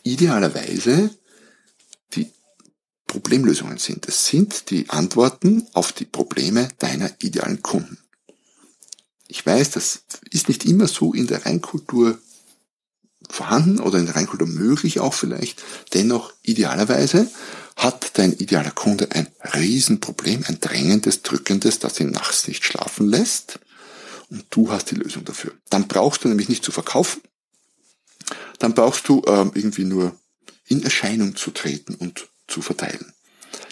idealerweise 0.02 1.12
die 2.16 2.32
Problemlösungen 3.06 3.78
sind. 3.78 4.08
Es 4.08 4.26
sind 4.26 4.72
die 4.72 4.90
Antworten 4.90 5.68
auf 5.74 5.94
die 5.94 6.06
Probleme 6.06 6.70
deiner 6.80 7.12
idealen 7.20 7.62
Kunden. 7.62 8.00
Ich 9.28 9.46
weiß, 9.46 9.70
das 9.70 10.02
ist 10.32 10.48
nicht 10.48 10.66
immer 10.66 10.88
so 10.88 11.14
in 11.14 11.28
der 11.28 11.46
Reinkultur 11.46 12.18
vorhanden 13.30 13.80
oder 13.80 14.00
in 14.00 14.06
der 14.06 14.16
Reinkultur 14.16 14.48
möglich 14.48 15.00
auch 15.00 15.14
vielleicht. 15.14 15.64
Dennoch 15.94 16.34
idealerweise 16.42 17.30
hat 17.76 18.18
dein 18.18 18.34
idealer 18.34 18.72
Kunde 18.72 19.12
ein 19.12 19.28
Riesenproblem, 19.54 20.44
ein 20.48 20.60
drängendes, 20.60 21.22
drückendes, 21.22 21.80
das 21.80 22.00
ihn 22.00 22.12
nachts 22.12 22.48
nicht 22.48 22.66
schlafen 22.66 23.08
lässt 23.08 23.60
und 24.30 24.46
du 24.50 24.72
hast 24.72 24.92
die 24.92 24.96
Lösung 24.96 25.24
dafür. 25.26 25.54
Dann 25.70 25.88
brauchst 25.88 26.24
du 26.24 26.28
nämlich 26.28 26.50
nicht 26.50 26.64
zu 26.64 26.72
verkaufen, 26.72 27.22
dann 28.60 28.74
brauchst 28.74 29.08
du 29.08 29.22
ähm, 29.28 29.52
irgendwie 29.54 29.86
nur 29.86 30.16
in 30.68 30.84
Erscheinung 30.84 31.36
zu 31.36 31.52
treten 31.52 31.96
und 31.96 32.28
zu 32.48 32.62
verteilen. 32.62 33.14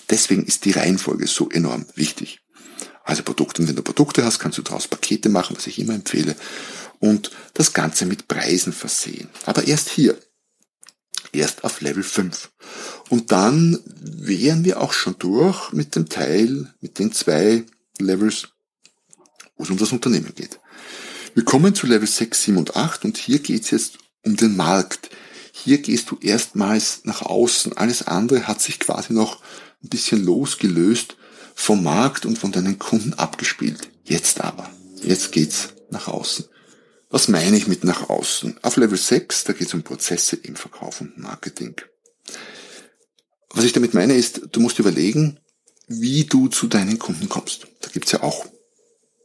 Deswegen 0.09 0.45
ist 0.45 0.65
die 0.65 0.71
Reihenfolge 0.71 1.27
so 1.27 1.49
enorm 1.49 1.85
wichtig. 1.95 2.39
Also 3.03 3.23
Produkte, 3.23 3.61
und 3.61 3.67
wenn 3.67 3.75
du 3.75 3.83
Produkte 3.83 4.23
hast, 4.23 4.39
kannst 4.39 4.57
du 4.57 4.61
daraus 4.61 4.87
Pakete 4.87 5.29
machen, 5.29 5.55
was 5.55 5.67
ich 5.67 5.79
immer 5.79 5.93
empfehle, 5.93 6.35
und 6.99 7.31
das 7.53 7.73
Ganze 7.73 8.05
mit 8.05 8.27
Preisen 8.27 8.73
versehen. 8.73 9.29
Aber 9.45 9.67
erst 9.67 9.89
hier, 9.89 10.17
erst 11.31 11.63
auf 11.63 11.81
Level 11.81 12.03
5. 12.03 12.51
Und 13.09 13.31
dann 13.31 13.79
wären 13.85 14.65
wir 14.65 14.81
auch 14.81 14.93
schon 14.93 15.15
durch 15.19 15.71
mit 15.73 15.95
dem 15.95 16.09
Teil, 16.09 16.73
mit 16.81 16.99
den 16.99 17.11
zwei 17.11 17.63
Levels, 17.99 18.49
wo 19.55 19.63
es 19.63 19.69
um 19.69 19.77
das 19.77 19.91
Unternehmen 19.91 20.33
geht. 20.35 20.59
Wir 21.33 21.45
kommen 21.45 21.75
zu 21.75 21.87
Level 21.87 22.07
6, 22.07 22.43
7 22.43 22.57
und 22.57 22.75
8 22.75 23.05
und 23.05 23.17
hier 23.17 23.39
geht 23.39 23.63
es 23.63 23.71
jetzt 23.71 23.97
um 24.23 24.35
den 24.35 24.55
Markt. 24.55 25.09
Hier 25.51 25.79
gehst 25.79 26.09
du 26.09 26.17
erstmals 26.21 27.01
nach 27.03 27.21
außen. 27.21 27.77
Alles 27.77 28.07
andere 28.07 28.47
hat 28.47 28.61
sich 28.61 28.79
quasi 28.79 29.13
noch 29.13 29.41
ein 29.83 29.89
bisschen 29.89 30.23
losgelöst 30.23 31.15
vom 31.53 31.83
Markt 31.83 32.25
und 32.25 32.37
von 32.37 32.51
deinen 32.51 32.79
Kunden 32.79 33.13
abgespielt. 33.13 33.89
Jetzt 34.03 34.41
aber, 34.41 34.69
jetzt 35.01 35.31
geht's 35.31 35.69
nach 35.89 36.07
außen. 36.07 36.45
Was 37.09 37.29
meine 37.29 37.55
ich 37.55 37.67
mit 37.67 37.83
nach 37.83 38.09
außen? 38.09 38.59
Auf 38.63 38.75
Level 38.77 38.97
6, 38.97 39.45
da 39.45 39.53
geht 39.53 39.67
es 39.67 39.73
um 39.73 39.83
Prozesse 39.83 40.35
im 40.35 40.55
Verkauf 40.55 40.99
und 41.01 41.17
Marketing. 41.17 41.75
Was 43.51 43.63
ich 43.63 43.71
damit 43.71 43.93
meine 43.93 44.13
ist, 44.13 44.41
du 44.51 44.59
musst 44.59 44.79
überlegen, 44.79 45.39
wie 45.87 46.25
du 46.25 46.49
zu 46.49 46.67
deinen 46.67 46.99
Kunden 46.99 47.29
kommst. 47.29 47.67
Da 47.81 47.89
gibt's 47.89 48.11
ja 48.11 48.23
auch 48.23 48.45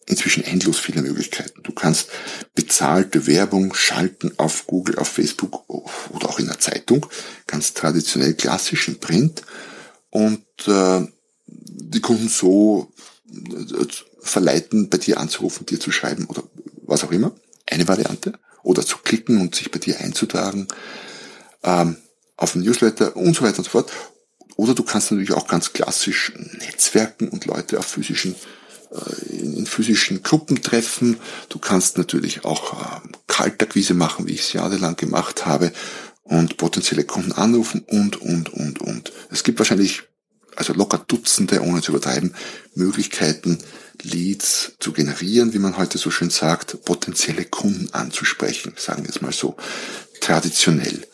inzwischen 0.07 0.45
endlos 0.45 0.79
viele 0.79 1.03
Möglichkeiten. 1.03 1.63
Du 1.63 1.73
kannst 1.73 2.09
bezahlte 2.55 3.27
Werbung 3.27 3.75
schalten 3.75 4.33
auf 4.37 4.67
Google, 4.67 4.99
auf 4.99 5.09
Facebook 5.09 5.69
oder 5.69 6.29
auch 6.29 6.39
in 6.39 6.47
der 6.47 6.59
Zeitung, 6.61 7.07
ganz 7.47 7.75
traditionell 7.75 8.35
klassisch 8.35 8.89
im 8.89 8.99
Print 9.01 9.43
und 10.11 10.45
äh, 10.67 11.07
die 11.47 12.01
Kunden 12.01 12.29
so 12.29 12.93
äh, 13.29 13.87
verleiten, 14.21 14.89
bei 14.89 14.99
dir 14.99 15.19
anzurufen, 15.19 15.67
dir 15.67 15.81
zu 15.81 15.91
schreiben 15.91 16.27
oder 16.27 16.45
was 16.85 17.05
auch 17.05 17.13
immer. 17.13 17.35
Eine 17.73 17.89
Variante. 17.89 18.35
Oder 18.63 18.87
zu 18.87 18.99
klicken 18.99 19.41
und 19.41 19.57
sich 19.57 19.73
bei 19.73 19.81
dir 19.81 19.99
einzutragen 19.99 20.69
ähm, 21.65 21.97
auf 22.37 22.55
ein 22.55 22.63
Newsletter 22.63 23.17
und 23.17 23.35
so 23.35 23.43
weiter 23.43 23.59
und 23.59 23.65
so 23.65 23.71
fort. 23.71 23.91
Oder 24.57 24.75
du 24.75 24.83
kannst 24.85 25.11
natürlich 25.11 25.33
auch 25.33 25.49
ganz 25.49 25.73
klassisch 25.73 26.33
Netzwerken 26.61 27.29
und 27.29 27.47
Leute 27.47 27.79
auf 27.79 27.87
physischen 27.87 28.37
äh, 28.93 29.37
in 29.37 29.67
physischen 29.67 30.23
Gruppen 30.23 30.63
treffen. 30.63 31.19
Du 31.49 31.59
kannst 31.59 31.99
natürlich 31.99 32.45
auch 32.45 32.75
äh, 32.75 33.09
Kaltakquise 33.27 33.95
machen, 33.95 34.27
wie 34.27 34.33
ich 34.33 34.43
es 34.43 34.53
jahrelang 34.53 34.97
gemacht 34.97 35.47
habe, 35.47 35.73
und 36.25 36.57
potenzielle 36.57 37.05
Kunden 37.05 37.33
anrufen 37.33 37.85
und, 37.87 38.21
und, 38.21 38.53
und, 38.53 38.81
und. 38.81 39.13
Es 39.31 39.43
gibt 39.43 39.59
wahrscheinlich, 39.59 40.05
also 40.57 40.73
locker 40.73 40.99
Dutzende, 41.07 41.63
ohne 41.63 41.83
zu 41.83 41.93
übertreiben, 41.93 42.35
Möglichkeiten, 42.75 43.59
Leads 44.03 44.73
zu 44.81 44.93
generieren, 44.93 45.53
wie 45.53 45.59
man 45.59 45.77
heute 45.77 45.99
so 45.99 46.11
schön 46.11 46.31
sagt, 46.31 46.85
potenzielle 46.85 47.45
Kunden 47.45 47.93
anzusprechen, 47.93 48.75
sagen 48.77 49.05
wir 49.05 49.11
es 49.11 49.21
mal 49.21 49.33
so, 49.33 49.57
traditionell. 50.21 51.07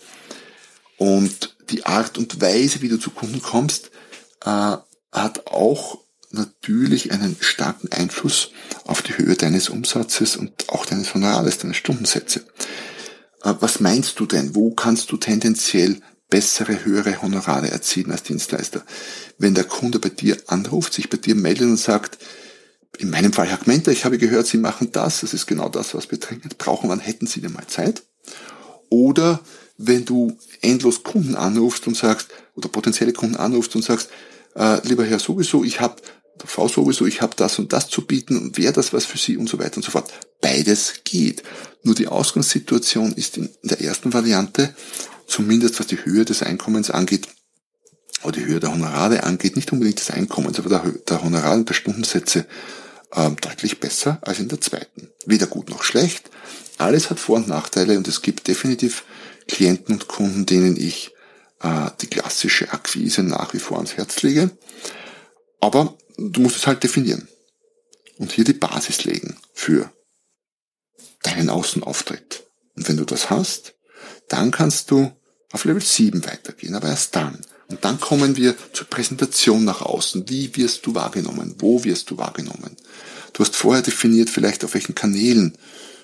Und 0.96 1.57
die 1.70 1.85
Art 1.87 2.18
und 2.18 2.40
Weise, 2.40 2.81
wie 2.83 2.88
du 2.88 2.98
zu 2.98 3.11
Kunden 3.11 3.42
kommst, 3.42 3.90
äh, 4.44 4.77
hat 5.12 5.46
auch 5.46 5.98
natürlich 6.31 7.12
einen 7.12 7.37
starken 7.40 7.90
Einfluss 7.92 8.51
auf 8.85 9.03
die 9.03 9.16
Höhe 9.16 9.35
deines 9.35 9.68
Umsatzes 9.68 10.37
und 10.37 10.68
auch 10.68 10.85
deines 10.85 11.14
Honorars, 11.14 11.59
deiner 11.59 11.74
Stundensätze. 11.74 12.40
Äh, 13.42 13.55
was 13.61 13.81
meinst 13.81 14.18
du 14.20 14.27
denn? 14.27 14.55
Wo 14.55 14.70
kannst 14.72 15.11
du 15.12 15.16
tendenziell 15.16 16.01
bessere, 16.31 16.85
höhere 16.85 17.23
Honorare 17.23 17.71
erzielen 17.71 18.11
als 18.11 18.23
Dienstleister? 18.23 18.83
Wenn 19.38 19.55
der 19.55 19.64
Kunde 19.64 19.99
bei 19.99 20.09
dir 20.09 20.37
anruft, 20.47 20.93
sich 20.95 21.11
bei 21.11 21.17
dir 21.17 21.35
meldet 21.35 21.69
und 21.69 21.79
sagt, 21.79 22.19
in 22.99 23.11
meinem 23.11 23.33
Fall 23.33 23.47
Herr 23.47 23.59
Gmenter, 23.59 23.93
ich 23.93 24.05
habe 24.05 24.19
gehört, 24.19 24.47
Sie 24.47 24.59
machen 24.59 24.91
das, 24.93 25.21
das 25.21 25.35
ist 25.35 25.47
genau 25.47 25.69
das, 25.69 25.95
was 25.95 26.11
wir 26.11 26.19
dringend 26.19 26.59
brauchen, 26.59 26.88
wann 26.88 27.01
hätten 27.01 27.27
Sie 27.27 27.41
denn 27.41 27.53
mal 27.53 27.67
Zeit? 27.67 28.03
Oder 28.88 29.41
wenn 29.77 30.05
du 30.05 30.37
endlos 30.61 31.05
Kunden 31.05 31.37
anrufst 31.37 31.87
und 31.87 31.97
sagst, 31.97 32.29
oder 32.57 32.69
potenzielle 32.69 33.12
Kunden 33.12 33.37
anrufst 33.37 33.77
und 33.77 33.83
sagst, 33.83 34.11
äh, 34.57 34.87
lieber 34.87 35.05
Herr 35.05 35.21
sowieso, 35.21 35.62
ich 35.62 35.81
habe 35.81 35.97
Frau 36.45 36.69
sowieso, 36.69 37.07
ich 37.07 37.21
habe 37.21 37.35
das 37.37 37.59
und 37.59 37.73
das 37.73 37.88
zu 37.88 38.07
bieten 38.07 38.37
und 38.37 38.59
wäre 38.59 38.73
das 38.73 38.93
was 38.93 39.05
für 39.05 39.19
Sie 39.19 39.37
und 39.37 39.49
so 39.49 39.59
weiter 39.59 39.77
und 39.77 39.83
so 39.83 39.91
fort. 39.91 40.12
Beides 40.41 41.01
geht. 41.05 41.43
Nur 41.83 41.95
die 41.95 42.09
Ausgangssituation 42.09 43.12
ist 43.12 43.37
in 43.37 43.51
der 43.62 43.81
ersten 43.81 44.12
Variante, 44.12 44.75
zumindest 45.29 45.79
was 45.79 45.87
die 45.87 46.05
Höhe 46.05 46.25
des 46.25 46.43
Einkommens 46.43 46.91
angeht, 46.91 47.29
oder 48.25 48.33
die 48.33 48.47
Höhe 48.47 48.59
der 48.59 48.73
Honorare 48.73 49.23
angeht, 49.23 49.55
nicht 49.55 49.73
unbedingt 49.73 50.01
des 50.01 50.11
Einkommens, 50.11 50.59
aber 50.59 50.69
der, 50.69 50.81
der 51.09 51.23
Honorare 51.23 51.55
und 51.55 51.69
der 51.69 51.75
Stundensätze 51.75 52.47
äh, 53.12 53.31
deutlich 53.41 53.79
besser 53.79 54.19
als 54.23 54.41
in 54.41 54.49
der 54.49 54.61
zweiten. 54.61 55.09
Weder 55.25 55.47
gut 55.47 55.71
noch 55.71 55.85
schlecht. 55.85 56.31
Alles 56.79 57.11
hat 57.11 57.21
Vor- 57.21 57.37
und 57.37 57.49
Nachteile 57.49 57.97
und 57.97 58.09
es 58.09 58.23
gibt 58.23 58.49
definitiv 58.49 59.05
Klienten 59.47 59.95
und 59.95 60.09
Kunden, 60.09 60.47
denen 60.47 60.77
ich 60.77 61.12
äh, 61.61 61.91
die 62.01 62.09
klassische 62.09 62.73
Akquise 62.73 63.23
nach 63.23 63.55
wie 63.55 63.61
vor 63.61 63.77
ans 63.77 63.97
Herz 63.97 64.23
lege. 64.23 64.51
Aber 65.61 65.97
du 66.17 66.41
musst 66.41 66.57
es 66.57 66.67
halt 66.67 66.83
definieren. 66.83 67.29
Und 68.19 68.33
hier 68.33 68.45
die 68.45 68.53
Basis 68.53 69.05
legen 69.05 69.37
für 69.55 69.93
deinen 71.23 71.51
Außenauftritt. 71.51 72.49
Und 72.75 72.88
wenn 72.88 72.97
du 72.97 73.05
das 73.05 73.31
hast, 73.31 73.75
dann 74.29 74.51
kannst 74.51 74.91
du 74.91 75.12
auf 75.53 75.65
Level 75.65 75.83
7 75.83 76.25
weitergehen, 76.25 76.75
aber 76.75 76.89
erst 76.89 77.17
dann. 77.17 77.39
Und 77.69 77.85
dann 77.85 78.01
kommen 78.01 78.37
wir 78.37 78.55
zur 78.73 78.87
Präsentation 78.87 79.65
nach 79.65 79.83
außen. 79.83 80.29
Wie 80.29 80.57
wirst 80.57 80.87
du 80.87 80.95
wahrgenommen? 80.95 81.55
Wo 81.59 81.85
wirst 81.85 82.11
du 82.11 82.17
wahrgenommen? 82.17 82.77
Du 83.33 83.45
hast 83.45 83.57
vorher 83.57 83.83
definiert, 83.83 84.31
vielleicht 84.31 84.65
auf 84.65 84.75
welchen 84.75 84.95
Kanälen 84.95 85.57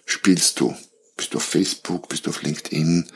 spielst 0.04 0.60
du. 0.60 0.76
Bist 1.16 1.32
du 1.32 1.38
auf 1.38 1.44
Facebook, 1.44 2.08
bist 2.08 2.26
du 2.26 2.30
auf 2.30 2.42
LinkedIn, 2.42 3.06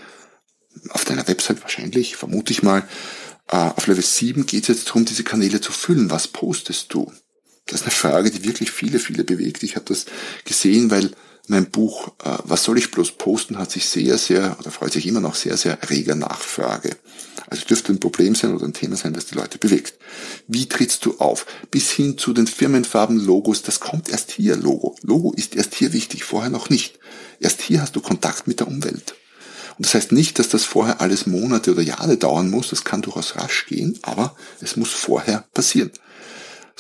auf 0.91 1.05
deiner 1.05 1.27
Website 1.29 1.63
wahrscheinlich, 1.63 2.17
vermute 2.17 2.53
ich 2.53 2.63
mal. 2.63 2.89
Äh, 3.49 3.57
auf 3.57 3.87
Level 3.87 4.05
7 4.05 4.47
geht 4.47 4.63
es 4.63 4.69
jetzt 4.69 4.89
darum, 4.89 5.05
diese 5.05 5.25
Kanäle 5.25 5.61
zu 5.61 5.73
füllen. 5.73 6.11
Was 6.11 6.29
postest 6.29 6.93
du? 6.93 7.13
Das 7.67 7.81
ist 7.81 7.87
eine 7.87 7.93
Frage, 7.93 8.31
die 8.31 8.45
wirklich 8.45 8.71
viele, 8.71 8.99
viele 8.99 9.25
bewegt. 9.25 9.63
Ich 9.63 9.77
habe 9.77 9.85
das 9.87 10.07
gesehen, 10.45 10.91
weil 10.91 11.11
mein 11.49 11.71
Buch 11.71 12.09
äh, 12.25 12.39
Was 12.45 12.65
soll 12.65 12.79
ich 12.79 12.91
bloß 12.91 13.13
posten 13.13 13.59
hat 13.59 13.71
sich 13.71 13.89
sehr, 13.89 14.19
sehr, 14.19 14.57
oder 14.59 14.71
freut 14.71 14.93
sich 14.93 15.07
immer 15.07 15.21
noch 15.21 15.35
sehr, 15.35 15.57
sehr 15.57 15.79
reger 15.91 16.15
Nachfrage. 16.15 16.97
Also 17.49 17.65
dürfte 17.65 17.93
ein 17.93 18.01
Problem 18.01 18.35
sein 18.35 18.55
oder 18.55 18.67
ein 18.67 18.75
Thema 18.75 18.97
sein, 18.97 19.15
das 19.15 19.27
die 19.27 19.35
Leute 19.35 19.59
bewegt. 19.59 19.95
Wie 20.47 20.69
trittst 20.69 21.05
du 21.07 21.19
auf? 21.19 21.47
Bis 21.71 21.91
hin 21.91 22.19
zu 22.19 22.33
den 22.33 22.47
Firmenfarben, 22.47 23.19
Logos, 23.19 23.63
das 23.63 23.81
kommt 23.81 24.09
erst 24.11 24.31
hier, 24.31 24.57
Logo. 24.57 24.97
Logo 25.03 25.33
ist 25.33 25.57
erst 25.57 25.75
hier 25.75 25.93
wichtig, 25.93 26.25
vorher 26.25 26.51
noch 26.51 26.69
nicht. 26.69 26.99
Erst 27.41 27.63
hier 27.63 27.81
hast 27.81 27.97
du 27.97 28.01
Kontakt 28.01 28.47
mit 28.47 28.61
der 28.61 28.69
Umwelt. 28.69 29.15
Und 29.79 29.87
das 29.87 29.95
heißt 29.95 30.13
nicht, 30.13 30.39
dass 30.39 30.49
das 30.49 30.65
vorher 30.65 31.01
alles 31.01 31.27
Monate 31.27 31.71
oder 31.73 31.83
Jahre 31.83 32.17
dauern 32.17 32.51
muss, 32.51 32.71
das 32.71 32.85
kann 32.85 33.01
durchaus 33.01 33.37
rasch 33.37 33.67
gehen, 33.67 33.99
aber 34.03 34.35
es 34.61 34.77
muss 34.77 34.91
vorher 34.91 35.45
passieren. 35.55 35.93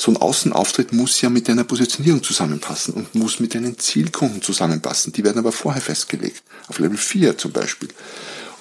So 0.01 0.13
ein 0.13 0.17
Außenauftritt 0.17 0.93
muss 0.93 1.21
ja 1.23 1.29
mit 1.29 1.49
deiner 1.49 1.65
Positionierung 1.65 2.23
zusammenpassen 2.23 2.95
und 2.95 3.17
muss 3.17 3.41
mit 3.41 3.57
deinen 3.57 3.79
Zielkunden 3.79 4.41
zusammenpassen. 4.41 5.13
Die 5.13 5.25
werden 5.25 5.41
aber 5.41 5.51
vorher 5.51 5.83
festgelegt, 5.83 6.45
auf 6.69 6.79
Level 6.79 6.97
4 6.97 7.37
zum 7.37 7.51
Beispiel. 7.51 7.89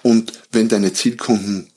Und 0.01 0.33
wenn 0.51 0.67
deine 0.67 0.93
Zielkunden, 0.93 1.69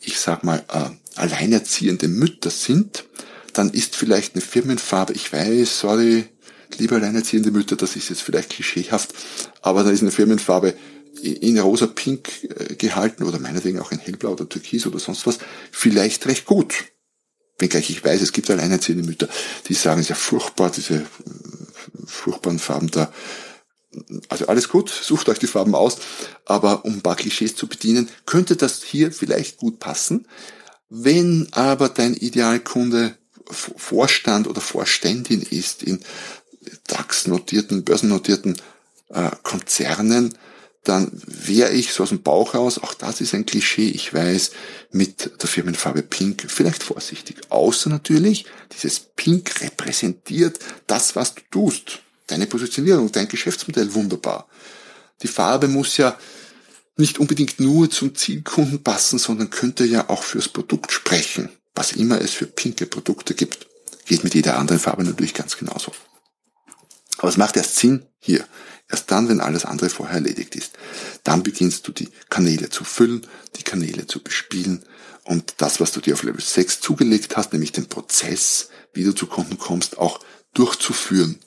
ich 0.00 0.18
sag 0.18 0.44
mal, 0.44 0.64
äh, 0.72 0.88
alleinerziehende 1.14 2.08
Mütter 2.08 2.48
sind, 2.48 3.04
dann 3.52 3.68
ist 3.68 3.96
vielleicht 3.96 4.34
eine 4.34 4.40
Firmenfarbe, 4.40 5.12
ich 5.12 5.30
weiß, 5.30 5.80
sorry, 5.80 6.24
liebe 6.78 6.94
alleinerziehende 6.94 7.50
Mütter, 7.50 7.76
das 7.76 7.96
ist 7.96 8.08
jetzt 8.08 8.22
vielleicht 8.22 8.48
klischeehaft, 8.48 9.12
aber 9.60 9.84
da 9.84 9.90
ist 9.90 10.00
eine 10.00 10.10
Firmenfarbe 10.10 10.72
in 11.22 11.58
rosa 11.58 11.86
pink 11.86 12.30
äh, 12.44 12.76
gehalten 12.76 13.24
oder 13.24 13.38
meinetwegen 13.40 13.78
auch 13.78 13.92
in 13.92 13.98
hellblau 13.98 14.32
oder 14.32 14.48
türkis 14.48 14.86
oder 14.86 14.98
sonst 14.98 15.26
was, 15.26 15.38
vielleicht 15.70 16.24
recht 16.24 16.46
gut. 16.46 16.72
Wenngleich 17.58 17.90
ich 17.90 18.04
weiß, 18.04 18.20
es 18.20 18.32
gibt 18.32 18.50
alleinerziehende 18.50 19.04
Mütter, 19.04 19.28
die 19.68 19.74
sagen, 19.74 20.00
es 20.00 20.06
ist 20.06 20.10
ja 20.10 20.16
furchtbar, 20.16 20.70
diese 20.70 20.94
äh, 20.94 21.04
furchtbaren 22.06 22.58
Farben 22.58 22.90
da. 22.90 23.12
Also 24.28 24.46
alles 24.46 24.68
gut, 24.68 24.90
sucht 24.90 25.28
euch 25.28 25.38
die 25.38 25.46
Farben 25.46 25.74
aus, 25.74 25.96
aber 26.44 26.84
um 26.84 26.94
ein 26.94 27.02
paar 27.02 27.16
Klischees 27.16 27.56
zu 27.56 27.66
bedienen, 27.66 28.10
könnte 28.26 28.56
das 28.56 28.82
hier 28.82 29.10
vielleicht 29.10 29.56
gut 29.56 29.78
passen. 29.78 30.26
Wenn 30.90 31.48
aber 31.52 31.88
dein 31.88 32.14
Idealkunde 32.14 33.16
Vorstand 33.48 34.48
oder 34.48 34.60
Vorständin 34.60 35.40
ist 35.40 35.82
in 35.82 36.00
DAX-notierten, 36.88 37.84
börsennotierten 37.84 38.56
äh, 39.08 39.30
Konzernen, 39.42 40.36
dann 40.88 41.10
wäre 41.26 41.72
ich 41.72 41.92
so 41.92 42.04
aus 42.04 42.10
dem 42.10 42.22
Bauch 42.22 42.54
raus, 42.54 42.78
auch 42.78 42.94
das 42.94 43.20
ist 43.20 43.34
ein 43.34 43.44
Klischee, 43.44 43.88
ich 43.88 44.14
weiß, 44.14 44.52
mit 44.92 45.42
der 45.42 45.48
Firmenfarbe 45.48 46.02
Pink 46.02 46.46
vielleicht 46.48 46.82
vorsichtig. 46.82 47.38
Außer 47.48 47.90
natürlich, 47.90 48.46
dieses 48.72 49.00
Pink 49.00 49.60
repräsentiert 49.60 50.60
das, 50.86 51.16
was 51.16 51.34
du 51.34 51.42
tust. 51.50 52.00
Deine 52.28 52.46
Positionierung, 52.46 53.10
dein 53.10 53.28
Geschäftsmodell 53.28 53.94
wunderbar. 53.94 54.46
Die 55.22 55.28
Farbe 55.28 55.66
muss 55.66 55.96
ja 55.96 56.16
nicht 56.96 57.18
unbedingt 57.18 57.58
nur 57.58 57.90
zum 57.90 58.14
Zielkunden 58.14 58.82
passen, 58.82 59.18
sondern 59.18 59.50
könnte 59.50 59.84
ja 59.84 60.08
auch 60.08 60.22
fürs 60.22 60.48
Produkt 60.48 60.92
sprechen, 60.92 61.48
was 61.74 61.92
immer 61.92 62.20
es 62.20 62.30
für 62.30 62.46
pinke 62.46 62.86
Produkte 62.86 63.34
gibt. 63.34 63.66
Geht 64.06 64.22
mit 64.22 64.34
jeder 64.34 64.56
anderen 64.58 64.80
Farbe 64.80 65.02
natürlich 65.02 65.34
ganz 65.34 65.56
genauso. 65.56 65.92
Aber 67.26 67.32
es 67.32 67.38
macht 67.38 67.56
erst 67.56 67.74
Sinn 67.74 68.06
hier. 68.20 68.46
Erst 68.88 69.10
dann, 69.10 69.28
wenn 69.28 69.40
alles 69.40 69.64
andere 69.64 69.90
vorher 69.90 70.14
erledigt 70.14 70.54
ist. 70.54 70.78
Dann 71.24 71.42
beginnst 71.42 71.88
du 71.88 71.90
die 71.90 72.08
Kanäle 72.30 72.68
zu 72.68 72.84
füllen, 72.84 73.26
die 73.56 73.64
Kanäle 73.64 74.06
zu 74.06 74.22
bespielen 74.22 74.84
und 75.24 75.54
das, 75.56 75.80
was 75.80 75.90
du 75.90 76.00
dir 76.00 76.14
auf 76.14 76.22
Level 76.22 76.40
6 76.40 76.80
zugelegt 76.80 77.36
hast, 77.36 77.52
nämlich 77.52 77.72
den 77.72 77.88
Prozess, 77.88 78.68
wie 78.92 79.02
du 79.02 79.12
zu 79.12 79.26
Kunden 79.26 79.58
kommst, 79.58 79.98
auch 79.98 80.20
durchzuführen. 80.54 81.40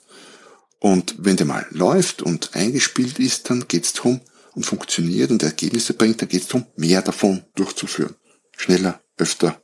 Und 0.80 1.14
wenn 1.16 1.38
der 1.38 1.46
mal 1.46 1.66
läuft 1.70 2.20
und 2.20 2.54
eingespielt 2.54 3.18
ist, 3.18 3.48
dann 3.48 3.66
geht's 3.66 3.94
darum 3.94 4.20
und 4.52 4.66
funktioniert 4.66 5.30
und 5.30 5.42
Ergebnisse 5.42 5.94
bringt, 5.94 6.20
dann 6.20 6.28
geht's 6.28 6.48
darum, 6.48 6.66
mehr 6.76 7.00
davon 7.00 7.42
durchzuführen. 7.54 8.16
Schneller, 8.54 9.00
öfter, 9.16 9.62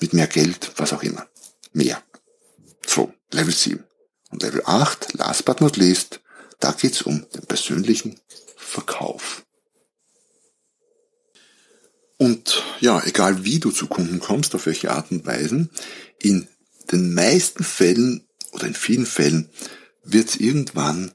mit 0.00 0.14
mehr 0.14 0.26
Geld, 0.26 0.72
was 0.76 0.94
auch 0.94 1.02
immer. 1.02 1.28
Mehr. 1.74 2.02
So, 2.86 3.12
Level 3.30 3.52
7. 3.52 3.84
Und 4.34 4.42
Level 4.42 4.62
8, 4.66 5.14
last 5.14 5.44
but 5.44 5.60
not 5.60 5.76
least, 5.76 6.20
da 6.58 6.72
geht's 6.72 7.02
um 7.02 7.24
den 7.36 7.46
persönlichen 7.46 8.18
Verkauf. 8.56 9.46
Und 12.16 12.64
ja, 12.80 13.00
egal 13.04 13.44
wie 13.44 13.60
du 13.60 13.70
zu 13.70 13.86
Kunden 13.86 14.18
kommst, 14.18 14.56
auf 14.56 14.66
welche 14.66 14.90
Art 14.90 15.12
und 15.12 15.24
Weise, 15.24 15.68
in 16.18 16.48
den 16.90 17.14
meisten 17.14 17.62
Fällen 17.62 18.26
oder 18.50 18.66
in 18.66 18.74
vielen 18.74 19.06
Fällen 19.06 19.50
wird 20.02 20.30
es 20.30 20.36
irgendwann 20.36 21.12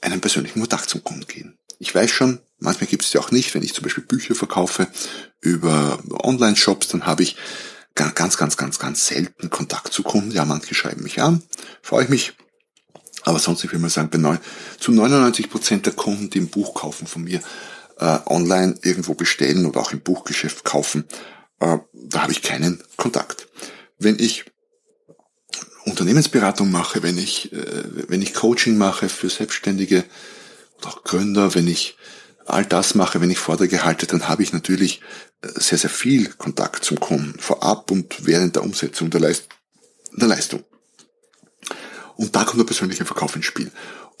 einen 0.00 0.22
persönlichen 0.22 0.60
Kontakt 0.60 0.88
zum 0.88 1.04
Kunden 1.04 1.26
geben. 1.26 1.58
Ich 1.78 1.94
weiß 1.94 2.10
schon, 2.10 2.40
manchmal 2.60 2.88
gibt 2.88 3.04
es 3.04 3.12
ja 3.12 3.20
auch 3.20 3.30
nicht, 3.30 3.54
wenn 3.54 3.62
ich 3.62 3.74
zum 3.74 3.84
Beispiel 3.84 4.04
Bücher 4.04 4.34
verkaufe 4.34 4.88
über 5.42 6.02
Online-Shops, 6.10 6.88
dann 6.88 7.04
habe 7.04 7.24
ich 7.24 7.36
ganz, 7.98 8.36
ganz, 8.36 8.56
ganz, 8.56 8.78
ganz 8.78 9.06
selten 9.06 9.50
Kontakt 9.50 9.92
zu 9.92 10.02
Kunden. 10.02 10.30
Ja, 10.30 10.44
manche 10.44 10.74
schreiben 10.74 11.02
mich 11.02 11.20
an, 11.20 11.42
freue 11.82 12.04
ich 12.04 12.10
mich. 12.10 12.32
Aber 13.24 13.38
sonst, 13.38 13.64
ich 13.64 13.72
will 13.72 13.78
mal 13.78 13.90
sagen, 13.90 14.20
neun, 14.20 14.38
zu 14.78 14.92
99 14.92 15.50
Prozent 15.50 15.86
der 15.86 15.92
Kunden, 15.92 16.30
die 16.30 16.40
ein 16.40 16.48
Buch 16.48 16.74
kaufen 16.74 17.06
von 17.06 17.24
mir, 17.24 17.40
äh, 17.98 18.18
online 18.26 18.76
irgendwo 18.82 19.14
bestellen 19.14 19.66
oder 19.66 19.80
auch 19.80 19.92
im 19.92 20.00
Buchgeschäft 20.00 20.64
kaufen, 20.64 21.04
äh, 21.60 21.78
da 21.92 22.22
habe 22.22 22.32
ich 22.32 22.42
keinen 22.42 22.82
Kontakt. 22.96 23.48
Wenn 23.98 24.18
ich 24.18 24.44
Unternehmensberatung 25.84 26.70
mache, 26.70 27.02
wenn 27.02 27.18
ich, 27.18 27.52
äh, 27.52 27.84
wenn 28.08 28.22
ich 28.22 28.34
Coaching 28.34 28.78
mache 28.78 29.08
für 29.08 29.28
Selbstständige 29.28 30.04
oder 30.78 30.88
auch 30.88 31.02
Gründer, 31.02 31.54
wenn 31.54 31.66
ich 31.66 31.96
all 32.50 32.64
das 32.64 32.94
mache, 32.94 33.20
wenn 33.20 33.30
ich 33.30 33.38
Vorträge 33.38 33.84
halte, 33.84 34.06
dann 34.06 34.28
habe 34.28 34.42
ich 34.42 34.52
natürlich 34.52 35.00
äh, 35.42 35.48
sehr, 35.56 35.78
sehr 35.78 35.90
viel 35.90 36.28
Kontakt 36.28 36.84
zum 36.84 37.00
Kunden 37.00 37.38
vorab 37.38 37.90
und 37.90 38.26
während 38.26 38.56
der 38.56 38.62
Umsetzung 38.62 39.10
der, 39.10 39.20
Leist 39.20 39.48
der 40.12 40.28
Leistung. 40.28 40.64
Und 42.16 42.34
da 42.34 42.44
kommt 42.44 42.58
der 42.58 42.64
persönliche 42.64 43.04
Verkauf 43.04 43.36
ins 43.36 43.46
Spiel. 43.46 43.70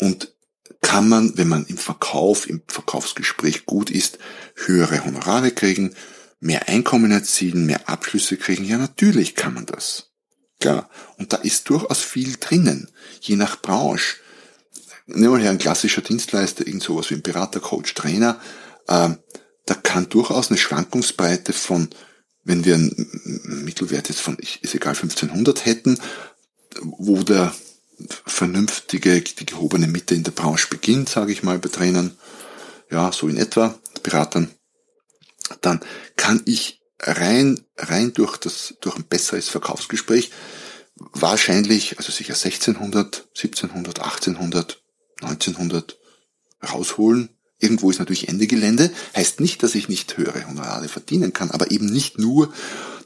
Und 0.00 0.32
kann 0.80 1.08
man, 1.08 1.36
wenn 1.36 1.48
man 1.48 1.66
im 1.66 1.76
Verkauf, 1.76 2.48
im 2.48 2.62
Verkaufsgespräch 2.68 3.66
gut 3.66 3.90
ist, 3.90 4.18
höhere 4.54 5.04
Honorare 5.04 5.50
kriegen, 5.50 5.94
mehr 6.40 6.68
Einkommen 6.68 7.10
erzielen, 7.10 7.66
mehr 7.66 7.88
Abschlüsse 7.88 8.36
kriegen? 8.36 8.64
Ja, 8.64 8.78
natürlich 8.78 9.34
kann 9.34 9.54
man 9.54 9.66
das. 9.66 10.10
Klar. 10.60 10.88
Und 11.16 11.32
da 11.32 11.38
ist 11.38 11.68
durchaus 11.68 12.00
viel 12.00 12.36
drinnen, 12.38 12.90
je 13.20 13.36
nach 13.36 13.60
Branche. 13.60 14.16
Nehmen 15.08 15.32
wir 15.32 15.38
her 15.38 15.50
ein 15.50 15.58
klassischer 15.58 16.02
Dienstleister, 16.02 16.66
irgend 16.66 16.82
sowas 16.82 17.08
wie 17.10 17.14
ein 17.14 17.22
Berater, 17.22 17.60
Coach, 17.60 17.94
Trainer. 17.94 18.38
Äh, 18.86 19.10
da 19.64 19.74
kann 19.74 20.08
durchaus 20.10 20.50
eine 20.50 20.58
Schwankungsbreite 20.58 21.54
von, 21.54 21.88
wenn 22.44 22.64
wir 22.66 22.74
einen 22.74 23.64
Mittelwert 23.64 24.10
jetzt 24.10 24.20
von, 24.20 24.36
ist 24.38 24.74
egal, 24.74 24.94
1500 24.94 25.64
hätten, 25.64 25.98
wo 26.82 27.22
der 27.22 27.54
vernünftige, 28.26 29.22
die 29.22 29.46
gehobene 29.46 29.86
Mitte 29.86 30.14
in 30.14 30.24
der 30.24 30.32
Branche 30.32 30.68
beginnt, 30.68 31.08
sage 31.08 31.32
ich 31.32 31.42
mal, 31.42 31.58
bei 31.58 31.70
Trainern, 31.70 32.16
ja, 32.90 33.10
so 33.10 33.28
in 33.28 33.38
etwa, 33.38 33.78
Beratern, 34.02 34.50
dann 35.62 35.80
kann 36.16 36.42
ich 36.44 36.80
rein, 37.00 37.60
rein 37.78 38.12
durch 38.12 38.36
das, 38.36 38.74
durch 38.80 38.96
ein 38.96 39.04
besseres 39.04 39.48
Verkaufsgespräch 39.48 40.30
wahrscheinlich, 40.96 41.98
also 41.98 42.12
sicher 42.12 42.34
1600, 42.34 43.28
1700, 43.34 44.00
1800, 44.00 44.82
1900 45.20 45.98
rausholen. 46.72 47.30
Irgendwo 47.58 47.90
ist 47.90 47.98
natürlich 47.98 48.28
Ende 48.28 48.46
Gelände. 48.46 48.90
Heißt 49.16 49.40
nicht, 49.40 49.62
dass 49.62 49.74
ich 49.74 49.88
nicht 49.88 50.16
höhere 50.16 50.46
Honorare 50.46 50.88
verdienen 50.88 51.32
kann, 51.32 51.50
aber 51.50 51.70
eben 51.70 51.86
nicht 51.86 52.18
nur 52.18 52.52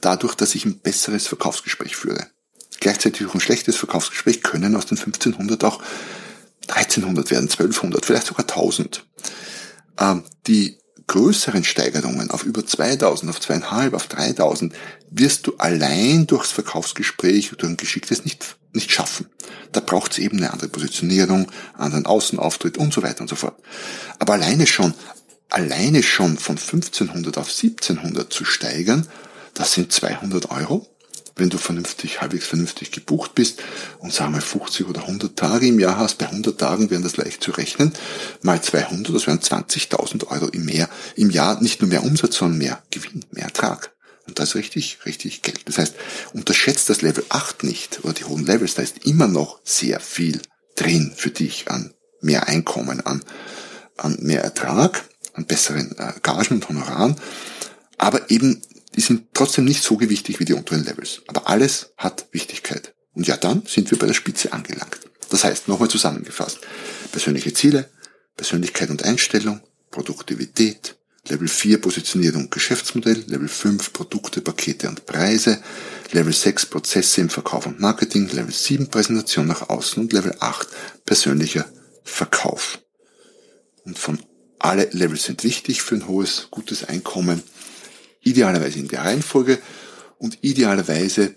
dadurch, 0.01 0.35
dass 0.35 0.55
ich 0.55 0.64
ein 0.64 0.81
besseres 0.81 1.27
Verkaufsgespräch 1.27 1.96
führe 1.96 2.29
gleichzeitig 2.83 3.27
auch 3.27 3.35
ein 3.35 3.40
schlechtes 3.40 3.77
Verkaufsgespräch 3.77 4.42
können 4.42 4.77
aus 4.77 4.87
den 4.87 4.98
1500 4.98 5.64
auch 5.64 5.81
1300 6.68 7.31
werden, 7.31 7.48
1200, 7.48 8.05
vielleicht 8.05 8.27
sogar 8.27 8.48
1000. 8.48 9.07
Ähm, 9.98 10.25
die 10.46 10.79
größeren 11.07 11.64
Steigerungen 11.64 12.31
auf 12.31 12.44
über 12.44 12.66
2000, 12.66 13.31
auf 13.31 13.40
zweieinhalb, 13.40 13.94
auf 13.94 14.09
3000 14.09 14.75
wirst 15.11 15.46
du 15.46 15.57
allein 15.59 16.27
durchs 16.27 16.51
Verkaufsgespräch 16.51 17.53
oder 17.53 17.68
ein 17.68 17.77
geschicktes 17.77 18.25
nicht, 18.25 18.57
nicht 18.72 18.90
schaffen. 18.90 19.26
Da 19.72 19.80
braucht 19.80 20.12
es 20.12 20.18
eben 20.18 20.38
eine 20.38 20.52
andere 20.52 20.68
Positionierung, 20.68 21.50
anderen 21.74 22.06
Außenauftritt 22.06 22.78
und 22.78 22.92
so 22.92 23.02
weiter 23.02 23.22
und 23.22 23.28
so 23.28 23.37
fort. 23.37 23.56
Aber 24.18 24.35
alleine 24.35 24.66
schon, 24.66 24.94
alleine 25.50 26.02
schon 26.02 26.38
von 26.38 26.56
1500 26.56 27.38
auf 27.38 27.48
1700 27.48 28.32
zu 28.32 28.44
steigern, 28.44 29.06
das 29.54 29.72
sind 29.72 29.92
200 29.92 30.50
Euro 30.50 30.87
wenn 31.37 31.50
du 31.50 31.58
vernünftig, 31.58 32.20
halbwegs 32.20 32.46
vernünftig 32.46 32.92
gebucht 32.92 33.35
bist 33.35 33.62
und 33.98 34.12
sagen 34.12 34.35
wir 34.35 34.40
50 34.40 34.87
oder 34.87 35.02
100 35.02 35.37
Tage 35.37 35.66
im 35.66 35.78
Jahr 35.78 35.96
hast, 35.96 36.18
bei 36.18 36.26
100 36.26 36.58
Tagen 36.58 36.90
wären 36.90 37.02
das 37.02 37.16
leicht 37.16 37.42
zu 37.42 37.52
rechnen, 37.52 37.92
mal 38.42 38.61
200, 38.61 39.14
das 39.14 39.26
wären 39.26 39.40
20.000 39.40 40.28
Euro 40.28 40.48
im, 40.48 40.64
mehr, 40.64 40.88
im 41.16 41.30
Jahr, 41.30 41.61
nicht 41.62 41.80
nur 41.80 41.88
mehr 41.88 42.04
Umsatz, 42.04 42.37
sondern 42.37 42.58
mehr 42.58 42.82
Gewinn, 42.90 43.24
mehr 43.30 43.44
Ertrag. 43.44 43.92
Und 44.33 44.38
das 44.38 44.49
ist 44.49 44.55
richtig, 44.55 44.99
richtig 45.05 45.42
Geld. 45.42 45.61
Das 45.66 45.77
heißt, 45.77 45.95
unterschätzt 46.33 46.88
das 46.88 47.03
Level 47.03 47.23
8 47.29 47.64
nicht 47.64 48.03
oder 48.03 48.14
die 48.14 48.25
hohen 48.25 48.47
Levels, 48.47 48.73
da 48.73 48.81
ist 48.81 49.05
immer 49.05 49.29
noch 49.29 49.61
sehr 49.62 50.01
viel 50.01 50.40
drin 50.75 51.12
für 51.14 51.29
dich 51.29 51.71
an 51.71 51.92
mehr 52.23 52.49
Einkommen, 52.49 53.03
an, 53.03 53.23
an 53.99 54.16
mehr 54.21 54.42
Ertrag, 54.42 55.05
an 55.35 55.45
besseren 55.45 55.95
äh, 55.99 56.14
Gagen 56.23 56.55
und 56.55 56.68
Honoraren, 56.71 57.21
aber 57.99 58.31
eben 58.31 58.62
die 58.97 59.03
sind 59.03 59.35
trotzdem 59.35 59.66
nicht 59.66 59.83
so 59.83 59.99
gewichtig 59.99 60.40
wie 60.40 60.47
die 60.47 60.55
unteren 60.55 60.85
Levels. 60.85 61.21
Aber 61.27 61.51
alles 61.51 61.92
hat 61.99 62.27
Wichtigkeit. 62.33 62.95
Und 63.12 63.27
ja, 63.27 63.37
dann 63.37 63.64
sind 63.66 63.90
wir 63.90 63.99
bei 63.99 64.07
der 64.07 64.14
Spitze 64.14 64.55
angelangt. 64.55 64.99
Das 65.29 65.45
heißt, 65.45 65.68
nochmal 65.68 65.90
zusammengefasst, 65.90 66.59
persönliche 67.11 67.53
Ziele, 67.53 67.90
Persönlichkeit 68.38 68.88
und 68.88 69.03
Einstellung, 69.03 69.61
Produktivität, 69.90 70.97
Level 71.28 71.46
4 71.46 71.80
Positionierung 71.80 72.50
Geschäftsmodell, 72.50 73.24
Level 73.28 73.48
5 73.48 73.92
Produkte, 73.92 74.40
Pakete 74.40 74.88
und 74.88 75.06
Preise, 75.06 75.62
Level 76.11 76.32
6 76.32 76.66
Prozesse 76.66 77.20
im 77.20 77.30
Verkauf 77.30 77.66
und 77.66 77.80
Marketing, 77.80 78.28
Level 78.28 78.52
7 78.52 78.88
Präsentation 78.88 79.46
nach 79.46 79.68
außen 79.68 80.02
und 80.02 80.12
Level 80.12 80.35
8 80.40 80.68
persönlicher 81.04 81.64
Verkauf. 82.02 82.80
Und 83.85 83.98
von 83.98 84.18
alle 84.58 84.88
Levels 84.92 85.24
sind 85.24 85.44
wichtig 85.44 85.82
für 85.82 85.94
ein 85.96 86.08
hohes, 86.08 86.48
gutes 86.50 86.85
Einkommen 86.85 87.42
idealerweise 88.20 88.78
in 88.78 88.88
der 88.88 89.04
Reihenfolge 89.04 89.58
und 90.18 90.38
idealerweise 90.42 91.35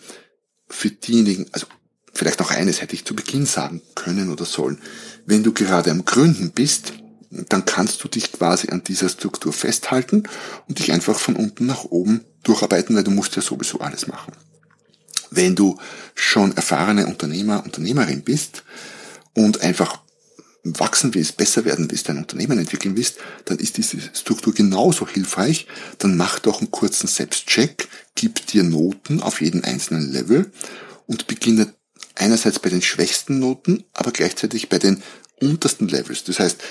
für 0.67 0.89
diejenigen, 0.89 1.47
also 1.51 1.67
vielleicht 2.13 2.39
noch 2.39 2.51
eines 2.51 2.81
hätte 2.81 2.95
ich 2.95 3.05
zu 3.05 3.15
Beginn 3.15 3.45
sagen 3.45 3.81
können 3.95 4.31
oder 4.31 4.45
sollen. 4.45 4.81
Wenn 5.25 5.43
du 5.43 5.53
gerade 5.53 5.91
am 5.91 6.05
Gründen 6.05 6.51
bist, 6.51 6.93
dann 7.29 7.65
kannst 7.65 8.03
du 8.03 8.07
dich 8.07 8.31
quasi 8.31 8.69
an 8.69 8.83
dieser 8.83 9.09
Struktur 9.09 9.53
festhalten 9.53 10.23
und 10.67 10.79
dich 10.79 10.91
einfach 10.91 11.19
von 11.19 11.35
unten 11.35 11.65
nach 11.65 11.85
oben 11.85 12.21
durcharbeiten, 12.43 12.95
weil 12.95 13.03
du 13.03 13.11
musst 13.11 13.35
ja 13.35 13.41
sowieso 13.41 13.79
alles 13.79 14.07
machen. 14.07 14.33
Wenn 15.31 15.55
du 15.55 15.77
schon 16.13 16.55
erfahrene 16.55 17.07
Unternehmer, 17.07 17.63
Unternehmerin 17.63 18.23
bist 18.23 18.63
und 19.33 19.61
einfach 19.61 19.99
wachsen 20.63 21.13
willst, 21.13 21.37
besser 21.37 21.63
werden 21.63 21.89
willst, 21.89 22.09
dein 22.09 22.17
Unternehmen 22.17 22.57
entwickeln 22.57 22.97
willst, 22.97 23.17
dann 23.45 23.59
ist 23.59 23.77
diese 23.77 23.97
Struktur 24.13 24.53
genauso 24.53 25.07
hilfreich. 25.07 25.67
Dann 25.99 26.17
mach 26.17 26.39
doch 26.39 26.59
einen 26.59 26.71
kurzen 26.71 27.07
Selbstcheck, 27.07 27.87
gib 28.15 28.47
dir 28.47 28.63
Noten 28.63 29.21
auf 29.21 29.41
jeden 29.41 29.63
einzelnen 29.63 30.11
Level 30.11 30.51
und 31.05 31.27
beginne 31.27 31.73
einerseits 32.15 32.59
bei 32.59 32.69
den 32.69 32.81
schwächsten 32.81 33.39
Noten, 33.39 33.83
aber 33.93 34.11
gleichzeitig 34.11 34.69
bei 34.69 34.79
den 34.79 35.03
untersten 35.41 35.87
Levels. 35.87 36.23
Das 36.23 36.39
heißt, 36.39 36.61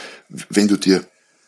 wenn 0.48 0.68
du 0.68 0.76
dir 0.76 1.06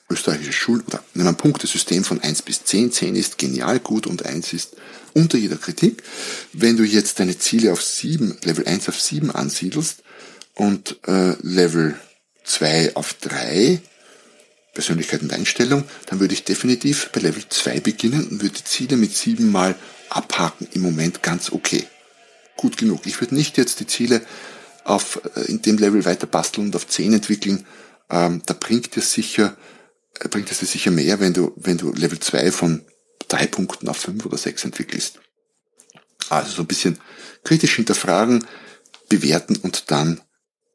österreichische 0.09 0.53
Schul- 0.53 0.85
oder 0.87 1.03
nimm 1.15 1.27
ein 1.27 1.37
Punktesystem 1.37 2.05
von 2.05 2.21
1 2.21 2.43
bis 2.43 2.65
10, 2.65 2.93
10 2.93 3.17
ist 3.17 3.39
genial 3.39 3.81
gut 3.81 4.07
und 4.07 4.25
1 4.25 4.53
ist 4.53 4.77
unter 5.15 5.37
jeder 5.37 5.57
Kritik. 5.57 6.03
Wenn 6.53 6.77
du 6.77 6.85
jetzt 6.85 7.19
deine 7.19 7.39
Ziele 7.39 7.73
auf 7.73 7.83
7, 7.83 8.39
Level 8.45 8.67
1 8.67 8.89
auf 8.89 9.01
7 9.01 9.31
ansiedelst 9.31 10.03
und 10.55 10.99
äh, 11.07 11.35
Level 11.43 11.99
2 12.45 12.95
auf 12.95 13.15
3, 13.15 13.81
Persönlichkeit 14.75 15.23
und 15.23 15.33
Einstellung, 15.33 15.85
dann 16.07 16.21
würde 16.21 16.35
ich 16.35 16.45
definitiv 16.45 17.11
bei 17.11 17.21
Level 17.21 17.43
2 17.49 17.81
beginnen 17.81 18.29
und 18.29 18.43
würde 18.43 18.57
die 18.59 18.65
Ziele 18.65 18.97
mit 18.97 19.17
7 19.17 19.51
mal 19.51 19.75
abhaken. 20.11 20.69
Im 20.73 20.83
Moment 20.83 21.23
ganz 21.23 21.51
okay. 21.51 21.87
Gut 22.57 22.77
genug. 22.77 23.07
Ich 23.07 23.21
würde 23.21 23.35
nicht 23.35 23.59
jetzt 23.59 23.81
die 23.81 23.87
Ziele 23.87 24.21
auf, 24.87 25.21
äh, 25.35 25.43
in 25.43 25.63
dem 25.63 25.79
Level 25.79 26.05
weiter 26.05 26.27
basteln 26.27 26.69
und 26.69 26.77
auf 26.77 26.87
10 26.87 27.15
entwickeln. 27.15 27.67
Ähm, 28.09 28.43
da 28.47 28.55
bringt 28.55 28.97
es 28.97 29.13
sicher, 29.13 29.57
äh, 30.21 30.29
bringt 30.29 30.51
es 30.51 30.61
dir 30.61 30.67
sicher 30.67 30.91
mehr, 30.91 31.21
wenn 31.21 31.33
du, 31.33 31.53
wenn 31.57 31.77
du 31.77 31.93
Level 31.93 32.21
2 32.21 32.53
von 32.53 32.85
3 33.29 33.47
Punkten 33.49 33.89
auf 33.89 33.99
5 33.99 34.25
oder 34.25 34.39
6 34.39 34.65
entwickelst. 34.65 35.21
Also 36.29 36.53
so 36.53 36.63
ein 36.63 36.69
bisschen 36.69 36.99
kritisch 37.45 37.77
hinterfragen, 37.77 38.47
bewerten 39.09 39.57
und 39.57 39.91
dann 39.91 40.21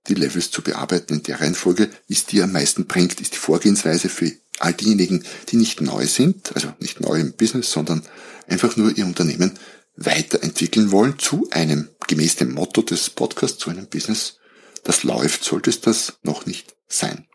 die 0.07 0.15
Levels 0.15 0.51
zu 0.51 0.61
bearbeiten 0.61 1.15
in 1.15 1.23
der 1.23 1.41
Reihenfolge, 1.41 1.89
es 2.09 2.25
dir 2.25 2.45
am 2.45 2.51
meisten 2.51 2.87
bringt, 2.87 3.19
ist 3.21 3.33
die 3.33 3.37
Vorgehensweise 3.37 4.09
für 4.09 4.31
all 4.59 4.73
diejenigen, 4.73 5.23
die 5.49 5.57
nicht 5.57 5.81
neu 5.81 6.05
sind, 6.07 6.55
also 6.55 6.73
nicht 6.79 6.99
neu 6.99 7.19
im 7.19 7.33
Business, 7.33 7.71
sondern 7.71 8.03
einfach 8.47 8.75
nur 8.77 8.97
ihr 8.97 9.05
Unternehmen 9.05 9.57
weiterentwickeln 10.05 10.91
wollen 10.91 11.19
zu 11.19 11.47
einem, 11.51 11.89
gemäß 12.07 12.35
dem 12.37 12.53
Motto 12.53 12.81
des 12.81 13.09
Podcasts, 13.09 13.57
zu 13.57 13.69
einem 13.69 13.87
Business, 13.87 14.37
das 14.83 15.03
läuft, 15.03 15.43
sollte 15.43 15.69
es 15.69 15.81
das 15.81 16.13
noch 16.23 16.45
nicht 16.45 16.75
sein. 16.87 17.27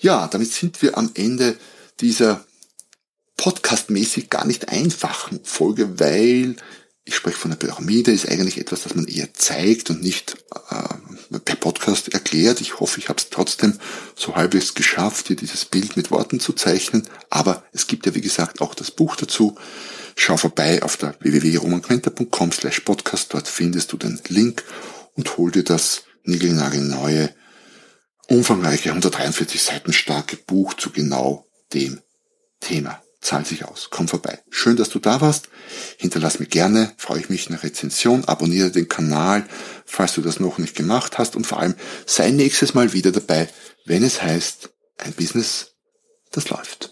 Ja, 0.00 0.26
damit 0.28 0.52
sind 0.52 0.82
wir 0.82 0.96
am 0.98 1.10
Ende 1.14 1.56
dieser 2.00 2.44
podcastmäßig 3.36 4.30
gar 4.30 4.46
nicht 4.46 4.68
einfachen 4.68 5.40
Folge, 5.44 5.98
weil 5.98 6.56
ich 7.04 7.16
spreche 7.16 7.36
von 7.36 7.50
der 7.50 7.58
Pyramide, 7.58 8.12
ist 8.12 8.28
eigentlich 8.28 8.58
etwas, 8.58 8.84
das 8.84 8.94
man 8.94 9.08
eher 9.08 9.34
zeigt 9.34 9.90
und 9.90 10.02
nicht 10.02 10.36
äh, 10.70 11.38
per 11.40 11.56
Podcast 11.56 12.14
erklärt. 12.14 12.60
Ich 12.60 12.78
hoffe, 12.78 13.00
ich 13.00 13.08
habe 13.08 13.18
es 13.18 13.28
trotzdem 13.28 13.78
so 14.14 14.36
halbwegs 14.36 14.74
geschafft, 14.74 15.28
dir 15.28 15.36
dieses 15.36 15.64
Bild 15.64 15.96
mit 15.96 16.12
Worten 16.12 16.38
zu 16.38 16.52
zeichnen. 16.52 17.08
Aber 17.28 17.64
es 17.72 17.88
gibt 17.88 18.06
ja, 18.06 18.14
wie 18.14 18.20
gesagt, 18.20 18.60
auch 18.60 18.74
das 18.74 18.92
Buch 18.92 19.16
dazu. 19.16 19.56
Schau 20.16 20.36
vorbei 20.36 20.82
auf 20.82 20.96
der 20.96 21.14
www.romanquenter.com 21.20 22.52
slash 22.52 22.80
podcast. 22.80 23.32
Dort 23.34 23.48
findest 23.48 23.92
du 23.92 23.96
den 23.96 24.20
Link 24.28 24.64
und 25.14 25.36
hol 25.36 25.50
dir 25.50 25.64
das 25.64 26.04
niegelnagelneue, 26.24 27.34
umfangreiche, 28.28 28.90
143 28.90 29.62
Seiten 29.62 29.92
starke 29.92 30.36
Buch 30.36 30.74
zu 30.74 30.90
genau 30.90 31.46
dem 31.72 32.00
Thema 32.60 33.02
zahlt 33.22 33.46
sich 33.46 33.64
aus. 33.64 33.88
Komm 33.90 34.08
vorbei. 34.08 34.40
Schön, 34.50 34.76
dass 34.76 34.90
du 34.90 34.98
da 34.98 35.20
warst. 35.20 35.48
Hinterlass 35.96 36.40
mir 36.40 36.46
gerne, 36.46 36.92
freue 36.98 37.20
ich 37.20 37.30
mich 37.30 37.48
eine 37.48 37.62
Rezension, 37.62 38.24
abonniere 38.24 38.70
den 38.70 38.88
Kanal, 38.88 39.46
falls 39.86 40.14
du 40.14 40.20
das 40.20 40.40
noch 40.40 40.58
nicht 40.58 40.76
gemacht 40.76 41.18
hast 41.18 41.36
und 41.36 41.46
vor 41.46 41.60
allem 41.60 41.74
sei 42.04 42.30
nächstes 42.30 42.74
Mal 42.74 42.92
wieder 42.92 43.12
dabei, 43.12 43.48
wenn 43.86 44.02
es 44.02 44.22
heißt, 44.22 44.70
ein 44.98 45.12
Business, 45.12 45.74
das 46.32 46.50
läuft. 46.50 46.91